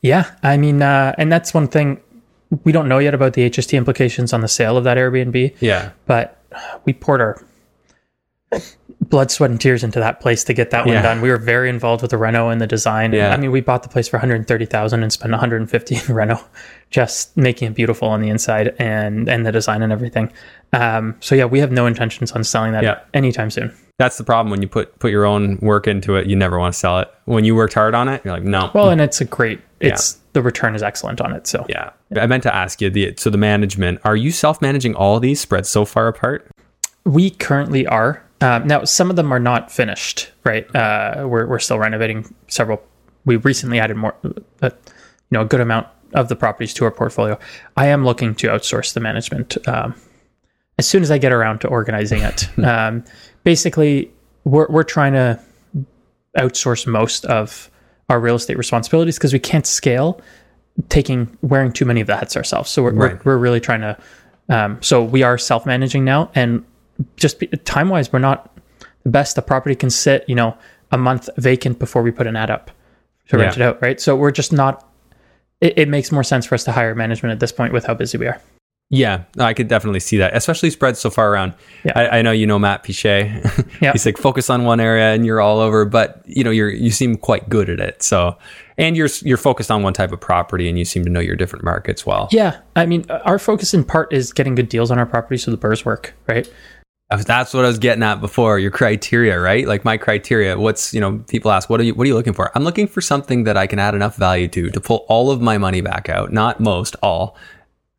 [0.00, 2.00] Yeah, I mean, uh, and that's one thing
[2.64, 5.90] we don't know yet about the HST implications on the sale of that Airbnb, Yeah.
[6.06, 6.42] but
[6.84, 7.40] we poured our
[9.08, 11.02] blood, sweat, and tears into that place to get that one Yeah.
[11.02, 11.20] done.
[11.20, 13.12] We were very involved with the reno and the design.
[13.12, 13.32] Yeah.
[13.32, 16.40] I mean, we bought the place for 130,000 and spent 150 in reno,
[16.90, 20.32] just making it beautiful on the inside and and the design and everything.
[20.72, 22.98] Um, so yeah, we have no intentions on selling that Yeah.
[23.12, 23.72] anytime soon.
[23.98, 26.26] That's the problem when you put put your own work into it.
[26.26, 27.08] You never want to sell it.
[27.26, 28.70] When you worked hard on it, you're like, no.
[28.74, 29.60] Well, and it's a great.
[29.80, 31.46] It's the return is excellent on it.
[31.46, 31.90] So yeah.
[32.16, 32.88] I meant to ask you.
[32.88, 34.00] The so the management.
[34.04, 36.48] Are you self managing all these spreads so far apart?
[37.04, 38.22] We currently are.
[38.42, 40.66] Um, now, some of them are not finished, right?
[40.74, 42.82] Uh, we're, we're still renovating several.
[43.24, 44.14] We recently added more,
[44.62, 44.90] uh, you
[45.30, 47.38] know, a good amount of the properties to our portfolio.
[47.76, 49.94] I am looking to outsource the management um,
[50.78, 52.58] as soon as I get around to organizing it.
[52.64, 53.04] um,
[53.44, 54.10] basically,
[54.44, 55.40] we're, we're trying to
[56.36, 57.70] outsource most of
[58.08, 60.20] our real estate responsibilities because we can't scale
[60.88, 62.70] taking wearing too many of the hats ourselves.
[62.70, 63.24] So we're, Right.
[63.24, 63.96] we're, we're really trying to.
[64.48, 66.64] Um, so we are self managing now, and
[67.16, 68.56] just time wise, we're not
[69.04, 69.36] the best.
[69.36, 70.56] The property can sit, you know,
[70.90, 72.70] a month vacant before we put an ad up
[73.28, 73.64] to rent Yeah.
[73.64, 74.00] it out, right?
[74.00, 74.88] So we're just not.
[75.60, 77.94] It, it makes more sense for us to hire management at this point with how
[77.94, 78.40] busy we are.
[78.94, 81.54] Yeah, I could definitely see that, especially spread so far around.
[81.82, 81.92] Yeah.
[81.96, 83.42] I, I know you know Matt Pichet.
[83.80, 83.90] Yeah.
[83.92, 86.90] He's like focus on one area and you're all over, but you know you're you
[86.92, 88.00] seem quite good at it.
[88.02, 88.36] So,
[88.78, 91.34] and you're you're focused on one type of property, and you seem to know your
[91.34, 92.28] different markets well.
[92.30, 95.50] Yeah, I mean, our focus in part is getting good deals on our property, so
[95.50, 96.48] the burrs work, right?
[97.16, 98.58] That's what I was getting at before.
[98.58, 99.66] Your criteria, right?
[99.66, 100.58] Like my criteria.
[100.58, 102.50] What's you know people ask, what are you what are you looking for?
[102.54, 105.40] I'm looking for something that I can add enough value to to pull all of
[105.40, 107.36] my money back out, not most, all,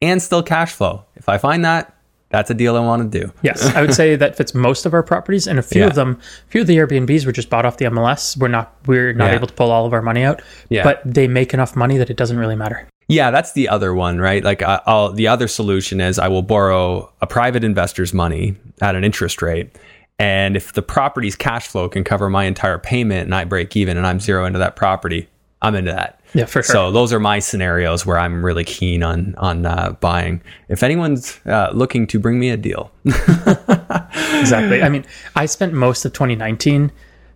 [0.01, 1.05] and still cash flow.
[1.15, 1.95] If I find that,
[2.29, 3.31] that's a deal I want to do.
[3.43, 5.87] Yes, I would say that fits most of our properties, and a few Yeah.
[5.87, 8.35] of them, a few of the Airbnbs were just bought off the MLS.
[8.35, 9.35] We're not, we're not Yeah.
[9.35, 10.83] able to pull all of our money out, Yeah.
[10.83, 12.87] but they make enough money that it doesn't really matter.
[13.07, 14.43] Yeah, that's the other one, right?
[14.43, 18.95] Like, I- I'll, the other solution is I will borrow a private investor's money at
[18.95, 19.77] an interest rate.
[20.19, 23.97] And if the property's cash flow can cover my entire payment and I break even
[23.97, 25.27] and I'm zero into that property,
[25.61, 26.21] I'm into that.
[26.33, 26.73] Yeah, for sure.
[26.73, 30.41] So those are my scenarios where I'm really keen on on uh, buying.
[30.69, 34.81] If anyone's uh, looking to bring me a deal, exactly.
[34.81, 36.91] I mean, I spent most of 2019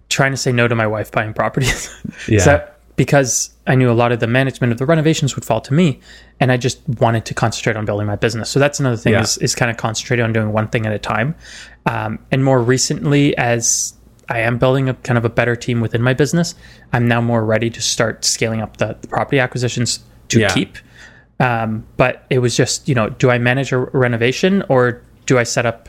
[0.09, 1.89] trying to say no to my wife buying properties.
[2.27, 2.39] Yeah.
[2.39, 2.67] So-
[2.97, 5.99] because I knew a lot of the management of the renovations would fall to me,
[6.39, 8.49] and I just wanted to concentrate on building my business.
[8.49, 9.21] So that's another thing Yeah.
[9.21, 11.35] is, is kind of concentrating on doing one thing at a time.
[11.85, 13.93] Um, and more recently, as
[14.29, 16.55] I am building a kind of a better team within my business,
[16.91, 20.49] I'm now more ready to start scaling up the, the property acquisitions to Yeah.
[20.53, 20.77] keep.
[21.39, 25.43] Um, but it was just, you know, do I manage a renovation or do I
[25.43, 25.87] set up,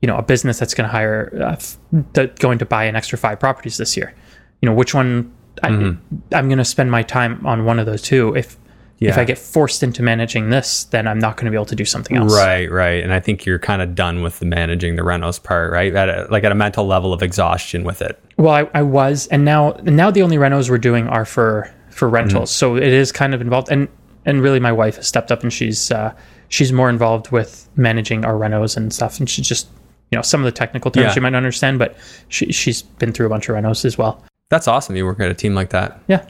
[0.00, 1.76] you know, a business that's going to hire, uh, f-
[2.14, 4.14] that going to buy an extra five properties this year?
[4.62, 5.30] You know, which one
[5.62, 8.34] I, I'm going to spend my time on one of those two.
[8.36, 8.56] If
[9.00, 11.76] if I get forced into managing this, then I'm not going to be able to
[11.76, 12.34] do something else.
[12.34, 13.00] right, right.
[13.04, 15.94] And I think you're kind of done with the managing the renos part, right?
[15.94, 18.20] At a, like at a mental level of exhaustion with it.
[18.38, 22.08] Well, I, I was, and now now the only renos we're doing are for for
[22.08, 22.50] rentals.
[22.50, 23.86] So it is kind of involved, and
[24.24, 26.12] and really my wife has stepped up, and she's uh,
[26.48, 29.68] she's more involved with managing our renos and stuff, and she's just
[30.10, 31.12] you know some of the technical terms Yeah.
[31.12, 31.96] she might not understand, but
[32.28, 34.24] she she's been through a bunch of renos as well.
[34.50, 34.96] That's awesome.
[34.96, 36.00] You work at a team like that.
[36.08, 36.26] Yeah.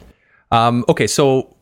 [0.50, 1.54] Um, okay, so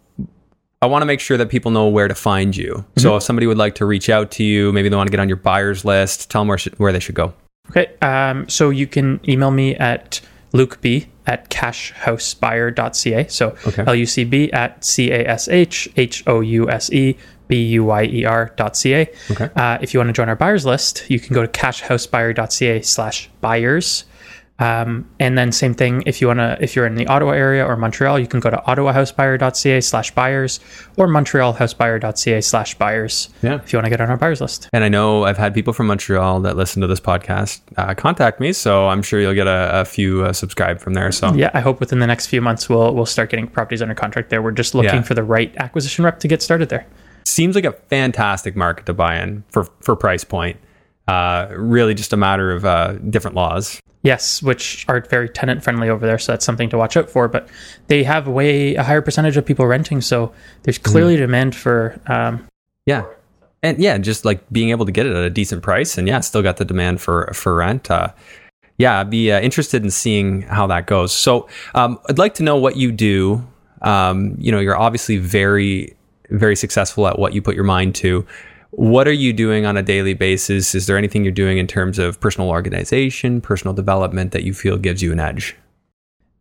[0.80, 2.84] I want to make sure that people know where to find you.
[2.96, 5.20] So if somebody would like to reach out to you, maybe they want to get
[5.20, 7.34] on your buyers list, tell them where, should, where they should go.
[7.70, 7.92] Okay.
[8.00, 10.20] Um, so you can email me at
[10.52, 13.26] Luc B at cashhousebuyer.ca.
[13.28, 13.84] So Okay.
[13.86, 17.16] L U C B at C A S H H O U S E
[17.48, 19.10] B U Y E R dot C A.
[19.30, 19.50] Okay.
[19.56, 23.28] Uh, if you want to join our buyers list, you can go to cashhousebuyer.ca slash
[23.40, 24.04] buyers.
[24.58, 27.62] Um, and then same thing if you want to if you're in the Ottawa area
[27.66, 30.60] or Montreal, you can go to ottawahousebuyer.ca slash buyers
[30.96, 33.56] or montrealhousebuyer.ca slash buyers Yeah.
[33.56, 34.68] if you want to get on our buyers list.
[34.72, 38.40] And I know I've had people from Montreal that listen to this podcast uh, contact
[38.40, 41.12] me, so I'm sure you'll get a, a few uh, subscribed from there.
[41.12, 43.94] So Yeah, I hope within the next few months we'll we'll start getting properties under
[43.94, 44.40] contract there.
[44.42, 45.02] We're just looking Yeah.
[45.02, 46.86] for the right acquisition rep to get started there.
[47.24, 50.56] seems like a fantastic market to buy in for for price point.
[51.08, 53.80] Uh, really, just a matter of uh, different laws.
[54.02, 57.28] Yes, which are very tenant friendly over there, so that's something to watch out for.
[57.28, 57.48] But
[57.88, 60.32] they have way a higher percentage of people renting, so
[60.62, 62.00] there's clearly demand for.
[62.06, 62.46] Um,
[62.86, 63.04] Yeah.
[63.62, 66.20] And yeah, just like being able to get it at a decent price and yeah,
[66.20, 67.90] still got the demand for for rent.
[67.90, 68.12] Uh,
[68.78, 71.12] yeah, I'd be uh, interested in seeing how that goes.
[71.12, 73.44] So, um, I'd like to know what you do.
[73.82, 75.96] Um, you know, you're obviously very,
[76.30, 78.26] very successful at what you put your mind to.
[78.76, 80.74] What are you doing on a daily basis?
[80.74, 84.76] Is there anything you're doing in terms of personal organization, personal development that you feel
[84.76, 85.56] gives you an edge?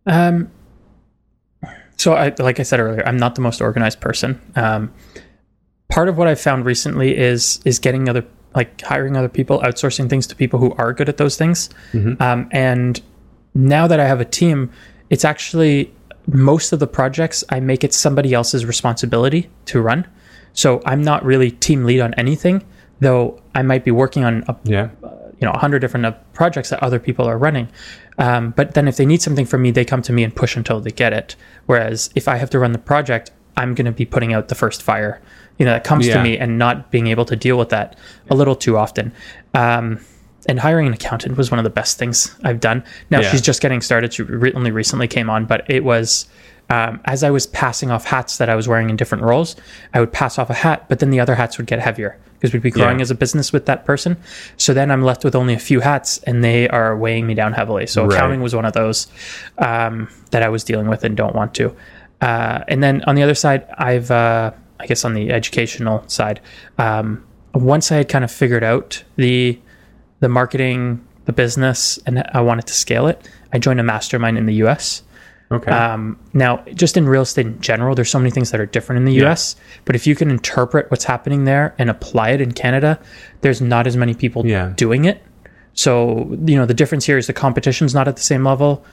[0.05, 0.51] Um,
[1.95, 4.41] so, I, like I said earlier, I'm not the most organized person.
[4.57, 4.93] Um,
[5.87, 10.09] part of what I've found recently is is getting other like hiring other people, outsourcing
[10.09, 11.69] things to people who are good at those things.
[12.21, 13.01] Um, and
[13.53, 14.71] now that I have a team,
[15.09, 15.93] it's actually
[16.27, 20.05] most of the projects I make it somebody else's responsibility to run.
[20.55, 22.63] So I'm not really team lead on anything,
[23.01, 24.89] though I might be working on a Yeah.
[25.39, 27.67] you know a hundred different uh, projects that other people are running.
[28.17, 30.55] Um, but then if they need something from me, they come to me and push
[30.55, 31.35] until they get it.
[31.67, 34.55] Whereas if I have to run the project, I'm going to be putting out the
[34.55, 35.21] first fire,
[35.57, 36.15] you know, that comes Yeah.
[36.17, 37.97] to me and not being able to deal with that
[38.29, 39.11] a little too often.
[39.53, 39.99] Um,
[40.47, 42.83] and hiring an accountant was one of the best things I've done.
[43.09, 43.31] Now Yeah.
[43.31, 44.13] she's just getting started.
[44.13, 46.27] She re- only recently came on, but it was
[46.69, 49.55] um, as I was passing off hats that I was wearing in different roles,
[49.93, 52.53] I would pass off a hat, but then the other hats would get heavier because
[52.53, 53.03] we'd be growing Yeah.
[53.03, 54.17] as a business with that person.
[54.57, 57.53] So then I'm left with only a few hats, and they are weighing me down
[57.53, 57.87] heavily.
[57.87, 58.15] So Right.
[58.15, 59.07] accounting was one of those
[59.57, 61.75] um, that I was dealing with and don't want to.
[62.21, 66.39] Uh, and then on the other side, I've uh, I guess on the educational side,
[66.77, 69.57] um, once I had kind of figured out the
[70.19, 74.45] the marketing, the business, and I wanted to scale it, I joined a mastermind in
[74.45, 75.01] the U.S.
[75.51, 75.71] Okay.
[75.71, 78.97] Um, now, just in real estate in general, there's so many things that are different
[78.99, 79.29] in the Yeah.
[79.29, 79.55] US.
[79.85, 82.99] But if you can interpret what's happening there and apply it in Canada,
[83.41, 84.73] there's not as many people Yeah.
[84.75, 85.21] doing it.
[85.73, 88.83] So, you know, the difference here is the competition's not at the same level.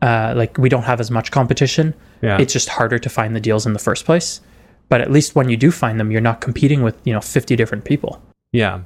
[0.00, 1.92] Uh, like, we don't have as much competition.
[2.22, 2.38] Yeah.
[2.40, 4.40] It's just harder to find the deals in the first place.
[4.88, 7.56] But at least when you do find them, you're not competing with, you know, 50
[7.56, 8.22] different people.
[8.52, 8.80] Yeah.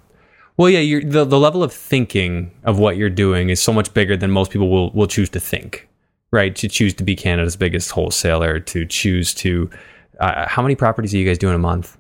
[0.57, 3.95] Well, yeah, you're, the the level of thinking of what you're doing is so much
[3.95, 5.89] bigger than most people will will choose to think,
[6.33, 6.55] right?
[6.57, 9.71] To choose to be Canada's biggest wholesaler, to choose to
[10.19, 11.97] uh, how many properties are you guys doing a month?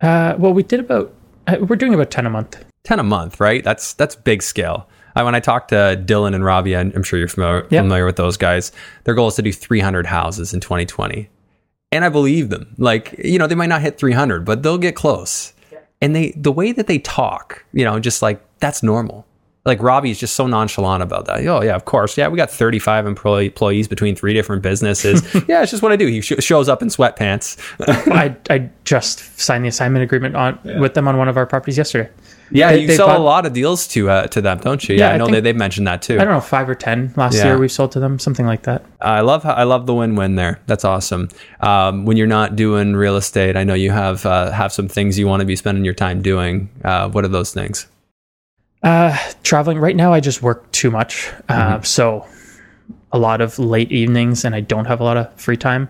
[0.00, 1.14] Uh, well, we did about,
[1.46, 2.64] uh, we're doing about 10 a month.
[2.84, 3.62] Ten a month, right?
[3.62, 4.88] That's that's big scale.
[5.14, 7.80] I, when I talked to Dylan and Robbie, I'm I'm sure you're familiar, Yeah.
[7.82, 8.72] familiar with those guys.
[9.04, 11.28] Their goal is to do 300 houses in 2020,
[11.92, 12.74] and I believe them.
[12.78, 15.52] Like you know, they might not hit 300, but they'll get close.
[16.00, 19.26] And they the way that they talk, you know, just like that's normal.
[19.64, 21.46] Like Robbie's just so nonchalant about that.
[21.46, 22.18] Oh yeah, of course.
[22.18, 25.22] Yeah, we got 35 employee, employees between three different businesses.
[25.48, 26.08] yeah, it's just what I do.
[26.08, 27.56] He sh- shows up in sweatpants.
[28.12, 31.78] I, I just signed the assignment agreement on with them on one of our properties
[31.78, 32.10] yesterday.
[32.50, 34.88] Yeah, They- you they sell bought- a lot of deals to uh, to them, don't
[34.88, 34.96] you?
[34.96, 36.18] Yeah, Yeah, I I know think- they they've mentioned that too.
[36.20, 37.44] I don't know, five or 10 last Yeah.
[37.44, 38.84] year we've sold to them, something like that.
[39.00, 40.58] I love how, I love the win-win there.
[40.66, 41.28] That's awesome.
[41.60, 45.20] Um, when you're not doing real estate, I know you have uh, have some things
[45.20, 46.68] you want to be spending your time doing.
[46.84, 47.86] Uh, what are those things?
[48.82, 51.30] Uh, traveling right now, I just work too much.
[51.48, 52.26] Uh, so
[53.12, 55.88] a lot of late evenings, and I don't have a lot of free time.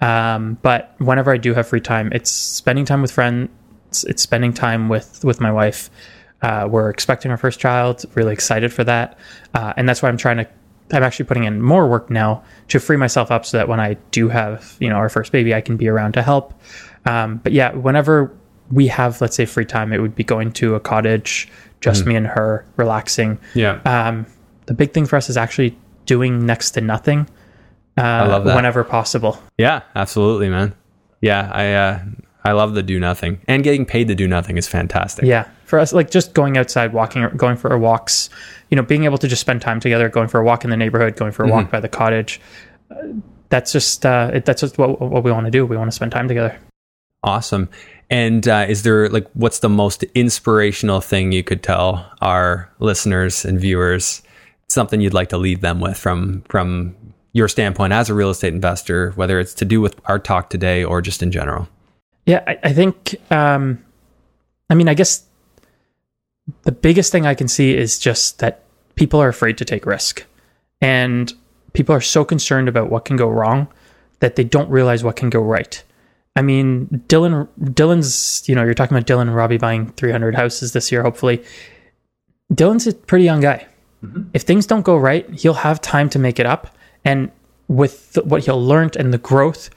[0.00, 3.48] Um, but whenever I do have free time, it's spending time with friends.
[4.04, 5.88] It's spending time with with my wife.
[6.42, 8.04] Uh, we're expecting our first child.
[8.14, 9.18] Really excited for that,
[9.54, 10.48] uh, and that's why I'm trying to.
[10.92, 13.94] I'm actually putting in more work now to free myself up so that when I
[14.10, 16.52] do have you know our first baby, I can be around to help.
[17.06, 18.36] Um, but yeah, whenever
[18.70, 21.48] we have let's say free time, it would be going to a cottage,
[21.84, 23.38] just me and her, relaxing.
[23.54, 24.26] Yeah, Um,
[24.66, 25.76] the big thing for us is actually
[26.06, 27.28] doing next to nothing.
[27.96, 28.56] Uh, love that.
[28.56, 29.38] Whenever possible.
[29.58, 30.74] yeah, absolutely, man.
[31.20, 32.00] Yeah, I uh,
[32.44, 35.24] I love the do nothing and getting paid to do nothing is fantastic.
[35.24, 38.28] Yeah, for us, like just going outside, walking, going for our walks.
[38.70, 40.76] You know, being able to just spend time together, going for a walk in the
[40.76, 42.40] neighborhood, going for a walk by the cottage.
[42.90, 42.96] Uh,
[43.48, 45.64] that's just uh, it, that's just what what we want to do.
[45.64, 46.58] We want to spend time together.
[47.22, 47.68] Awesome.
[48.10, 53.44] And uh, is there like what's the most inspirational thing you could tell our listeners
[53.44, 54.22] and viewers?
[54.68, 56.94] Something you'd like to leave them with from from
[57.32, 60.84] your standpoint as a real estate investor, whether it's to do with our talk today
[60.84, 61.68] or just in general.
[62.26, 63.16] Yeah, I, I think.
[63.30, 63.84] Um,
[64.70, 65.24] I mean, I guess
[66.62, 68.62] the biggest thing I can see is just that
[68.94, 70.24] people are afraid to take risk,
[70.80, 71.32] and
[71.72, 73.68] people are so concerned about what can go wrong
[74.20, 75.82] that they don't realize what can go right.
[76.36, 80.72] I mean, Dylan, Dylan's, you know, you're talking about Dylan and Robbie buying 300 houses
[80.72, 81.44] this year, hopefully.
[82.52, 83.66] Dylan's a pretty young guy.
[84.04, 84.30] Mm-hmm.
[84.34, 86.76] If things don't go right, he'll have time to make it up.
[87.04, 87.30] And
[87.68, 89.70] with the, what he'll learn and the growth,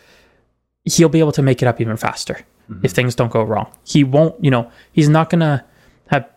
[0.86, 2.40] he'll be able to make it up even faster
[2.70, 2.84] mm-hmm.
[2.84, 3.72] if things don't go wrong.
[3.86, 5.64] He won't, you know, he's not going to
[6.08, 6.28] have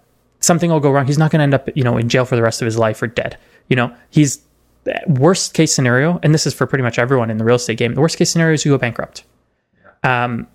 [0.40, 1.06] something will go wrong.
[1.06, 2.76] He's not going to end up, you know, in jail for the rest of his
[2.76, 3.38] life or dead.
[3.68, 4.40] You know, he's
[5.06, 7.94] worst case scenario, and this is for pretty much everyone in the real estate game.
[7.94, 9.24] The worst case scenario is you go bankrupt.
[10.02, 10.46] Um,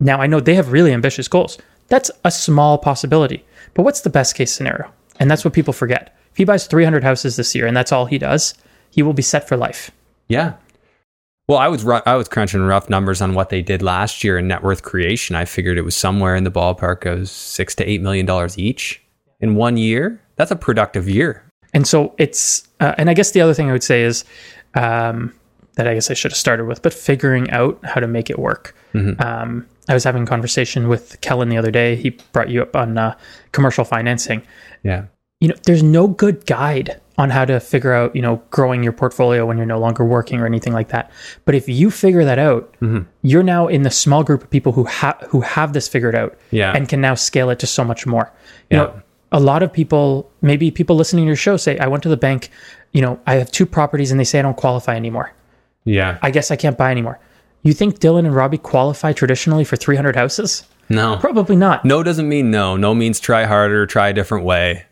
[0.00, 1.58] now I know they have really ambitious goals.
[1.88, 4.90] That's a small possibility, but what's the best case scenario?
[5.20, 6.16] And that's what people forget.
[6.30, 8.54] if he buys 300 houses this year and that's all he does,
[8.90, 9.90] he will be set for life.
[10.28, 10.54] Yeah.
[11.48, 14.48] Well, I was I was crunching rough numbers on what they did last year in
[14.48, 15.36] net worth creation.
[15.36, 19.02] I figured it was somewhere in the ballpark of six to eight million dollars each
[19.40, 20.20] in one year.
[20.36, 21.44] That's a productive year.
[21.74, 24.24] And so it's, uh, and I guess the other thing I would say is
[24.74, 25.34] um,
[25.74, 28.38] that I guess I should have started with, but figuring out how to make it
[28.38, 28.74] work.
[28.94, 31.96] Um, I was having a conversation with Kellen the other day.
[31.96, 33.16] He brought you up on uh,
[33.52, 34.42] commercial financing.
[34.82, 35.06] Yeah.
[35.40, 38.92] You know, there's no good guide on how to figure out, you know, growing your
[38.92, 41.10] portfolio when you're no longer working or anything like that.
[41.46, 42.74] But if you figure that out,
[43.22, 46.36] you're now in the small group of people who have who have this figured out
[46.50, 46.72] Yeah.
[46.76, 48.30] and can now scale it to so much more.
[48.70, 48.82] You Yeah.
[48.84, 49.02] know,
[49.32, 52.16] a lot of people, maybe people listening to your show say, I went to the
[52.18, 52.50] bank,
[52.92, 55.32] you know, I have two properties and they say I don't qualify anymore.
[55.84, 56.18] Yeah.
[56.22, 57.18] I guess I can't buy anymore.
[57.62, 60.64] You think Dylan and Robbie qualify traditionally for 300 houses?
[60.88, 61.16] No.
[61.18, 61.84] Probably not.
[61.84, 62.76] No doesn't mean no.
[62.76, 64.84] No means try harder, try a different way.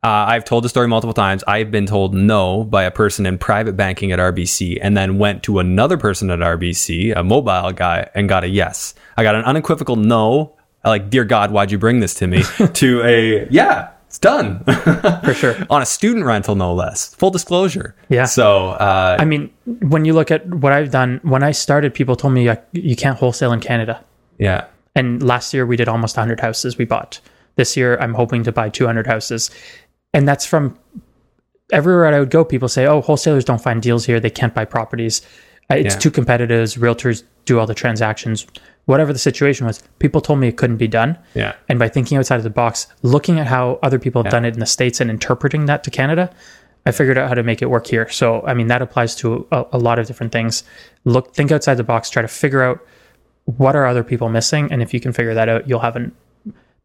[0.00, 1.42] Uh, I've told the story multiple times.
[1.48, 5.42] I've been told no by a person in private banking at RBC and then went
[5.44, 8.94] to another person at RBC, a mobile guy, and got a yes.
[9.16, 12.42] I got an unequivocal no, like, dear God, why'd you bring this to me?
[12.74, 13.88] to a, yeah,
[14.18, 14.64] it's done.
[15.24, 15.54] For sure.
[15.70, 17.14] On a student rental, no less.
[17.14, 17.94] Full disclosure.
[18.08, 18.24] Yeah.
[18.24, 19.50] So, uh, I mean,
[19.82, 22.96] when you look at what I've done, when I started, people told me I, you
[22.96, 24.04] can't wholesale in Canada.
[24.38, 24.66] yeah.
[24.94, 27.20] And last year we did almost 100 houses we bought.
[27.54, 29.48] This year I'm hoping to buy 200 houses.
[30.12, 30.76] And that's from
[31.72, 32.44] everywhere I would go.
[32.44, 34.18] People say, oh, wholesalers don't find deals here.
[34.18, 35.22] They can't buy properties.
[35.70, 36.00] Uh, It's Yeah.
[36.00, 36.70] too competitive.
[36.80, 38.44] Realtors do all the transactions.
[38.88, 41.18] Whatever the situation was, people told me it couldn't be done.
[41.34, 41.54] Yeah.
[41.68, 44.54] And by thinking outside of the box, looking at how other people have done it
[44.54, 46.34] in the States and interpreting that to Canada,
[46.86, 48.08] I figured out how to make it work here.
[48.08, 50.64] So, I mean, that applies to a, a lot of different things.
[51.04, 52.80] Look, think outside the box, try to figure out
[53.44, 54.72] what are other people missing.
[54.72, 56.12] And if you can figure that out, you'll have an,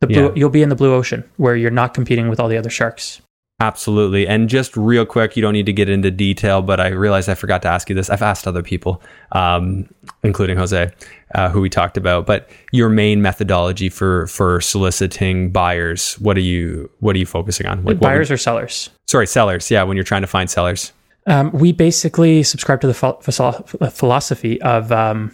[0.02, 0.32] the blue, Yeah.
[0.36, 3.22] you'll be in the blue ocean where you're not competing with all the other sharks.
[3.64, 4.28] Absolutely.
[4.28, 7.34] And just real quick, you don't need to get into detail, but I realized I
[7.36, 8.10] forgot to ask you this.
[8.10, 9.02] I've asked other people,
[9.32, 9.88] um,
[10.22, 10.92] including Jose,
[11.34, 12.26] uh, who we talked about.
[12.26, 17.66] But your main methodology for for soliciting buyers, what are you what are you focusing
[17.66, 17.86] on?
[17.86, 18.90] Like, Buyers would- or sellers?
[19.08, 19.72] sorry, sellers.
[19.72, 20.92] Yeah, when you're trying to find sellers.
[21.26, 25.32] Um, we basically subscribe to the philo- philosophy of um,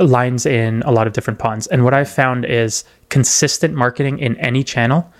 [0.00, 1.66] lines in a lot of different ponds.
[1.68, 5.10] And what I've found is consistent marketing in any channel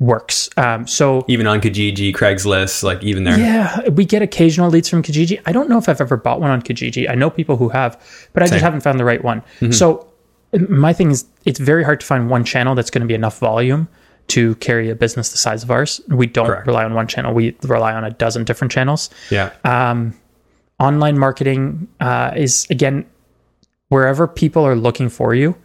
[0.00, 0.48] works.
[0.56, 3.38] Um, so Even on Kijiji, Craigslist, like even there.
[3.38, 5.40] yeah, we get occasional leads from Kijiji.
[5.46, 7.10] I don't know if I've ever bought one on Kijiji.
[7.10, 8.00] I know people who have,
[8.32, 8.54] but I Same.
[8.56, 9.42] just haven't found the right one.
[9.70, 10.06] So
[10.68, 13.38] my thing is, it's very hard to find one channel that's going to be enough
[13.38, 13.88] volume
[14.28, 16.00] to carry a business the size of ours.
[16.08, 16.66] We don't Correct.
[16.66, 17.34] rely on one channel.
[17.34, 19.10] We rely on a dozen different channels.
[19.30, 19.50] Yeah.
[19.64, 20.14] Um,
[20.80, 23.04] Online marketing uh, is again
[23.88, 25.56] wherever people are looking for you.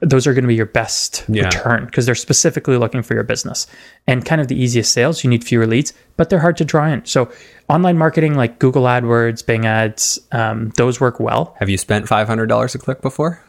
[0.00, 1.46] Those are going to be your best Yeah.
[1.46, 3.66] return because they're specifically looking for your business.
[4.06, 6.86] And kind of the easiest sales, you need fewer leads, but they're hard to draw
[6.86, 7.04] in.
[7.04, 7.30] So,
[7.68, 11.56] online marketing like Google AdWords, Bing Ads, um, those work well.
[11.58, 13.42] Have you spent five hundred dollars a click before?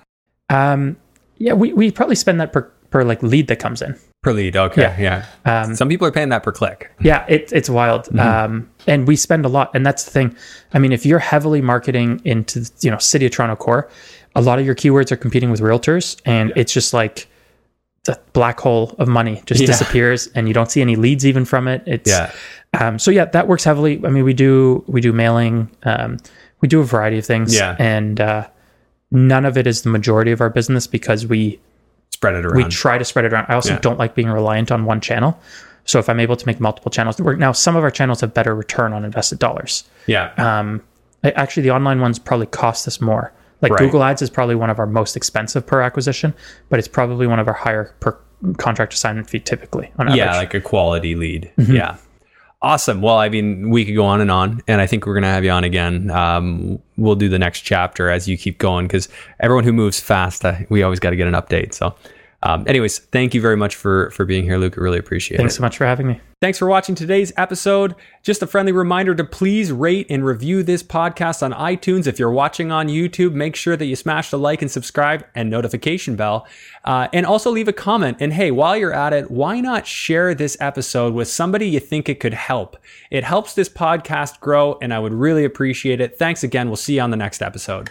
[0.50, 0.98] Um,
[1.38, 3.96] yeah, we, we probably spend that per, per like lead that comes in.
[4.24, 4.56] Per lead.
[4.56, 4.96] Okay.
[5.00, 5.26] Yeah.
[5.46, 6.92] Um, Some people are paying that per click.
[7.02, 8.06] Yeah, it, it's wild.
[8.06, 8.20] Mm-hmm.
[8.20, 9.72] Um, and we spend a lot.
[9.76, 10.36] And that's the thing.
[10.74, 13.90] I mean, if you're heavily marketing into, you know, City of Toronto core,
[14.36, 16.20] a lot of your keywords are competing with realtors.
[16.26, 17.28] And it's just like
[18.06, 19.68] the black hole of money just Yeah.
[19.68, 21.84] disappears and you don't see any leads even from it.
[21.86, 22.32] It's, Yeah.
[22.80, 24.02] um, so yeah, that works heavily.
[24.06, 26.18] I mean, we do, we do mailing, um,
[26.62, 27.56] we do a variety of things.
[27.56, 27.76] Yeah.
[27.80, 28.48] And, uh,
[29.12, 31.60] none of it is the majority of our business because we,
[32.12, 32.58] Spread it around.
[32.58, 33.46] we try to spread it around.
[33.50, 33.80] I also Yeah.
[33.80, 35.40] don't like being reliant on one channel.
[35.86, 38.34] So if I'm able to make multiple channels work, now some of our channels have
[38.34, 39.84] better return on invested dollars.
[40.08, 40.32] yeah.
[40.38, 40.82] Um,
[41.24, 43.32] actually, the online ones probably cost us more.
[43.64, 43.80] Like Right.
[43.80, 46.34] Google Ads is probably one of our most expensive per acquisition,
[46.70, 48.18] but it's probably one of our higher per
[48.58, 50.18] contract assignment fee typically on average.
[50.18, 51.52] Yeah, like a quality lead.
[51.58, 51.76] Mm-hmm.
[51.76, 51.98] Yeah.
[52.62, 53.02] Awesome.
[53.02, 55.30] Well, I mean, we could go on and on, and I think we're going to
[55.30, 56.10] have you on again.
[56.12, 59.10] Um, we'll do the next chapter as you keep going because
[59.42, 61.74] everyone who moves fast, uh, we always got to get an update.
[61.74, 61.94] So,
[62.42, 64.78] um, anyways, thank you very much for for being here, Luc.
[64.78, 65.58] I really appreciate Thanks it.
[65.58, 66.22] Thanks so much for having me.
[66.44, 67.96] Thanks for watching today's episode.
[68.22, 72.06] Just a friendly reminder to please rate and review this podcast on iTunes.
[72.06, 75.50] If you're watching on YouTube, make sure that you smash the like and subscribe and
[75.50, 76.46] notification bell.
[76.84, 78.18] Uh, and also leave a comment.
[78.20, 82.10] And hey, while you're at it, why not share this episode with somebody you think
[82.10, 82.76] it could help?
[83.10, 86.20] It helps this podcast grow, and I would really appreciate it.
[86.20, 86.68] Thanks again.
[86.68, 87.90] We'll see you on the next episode.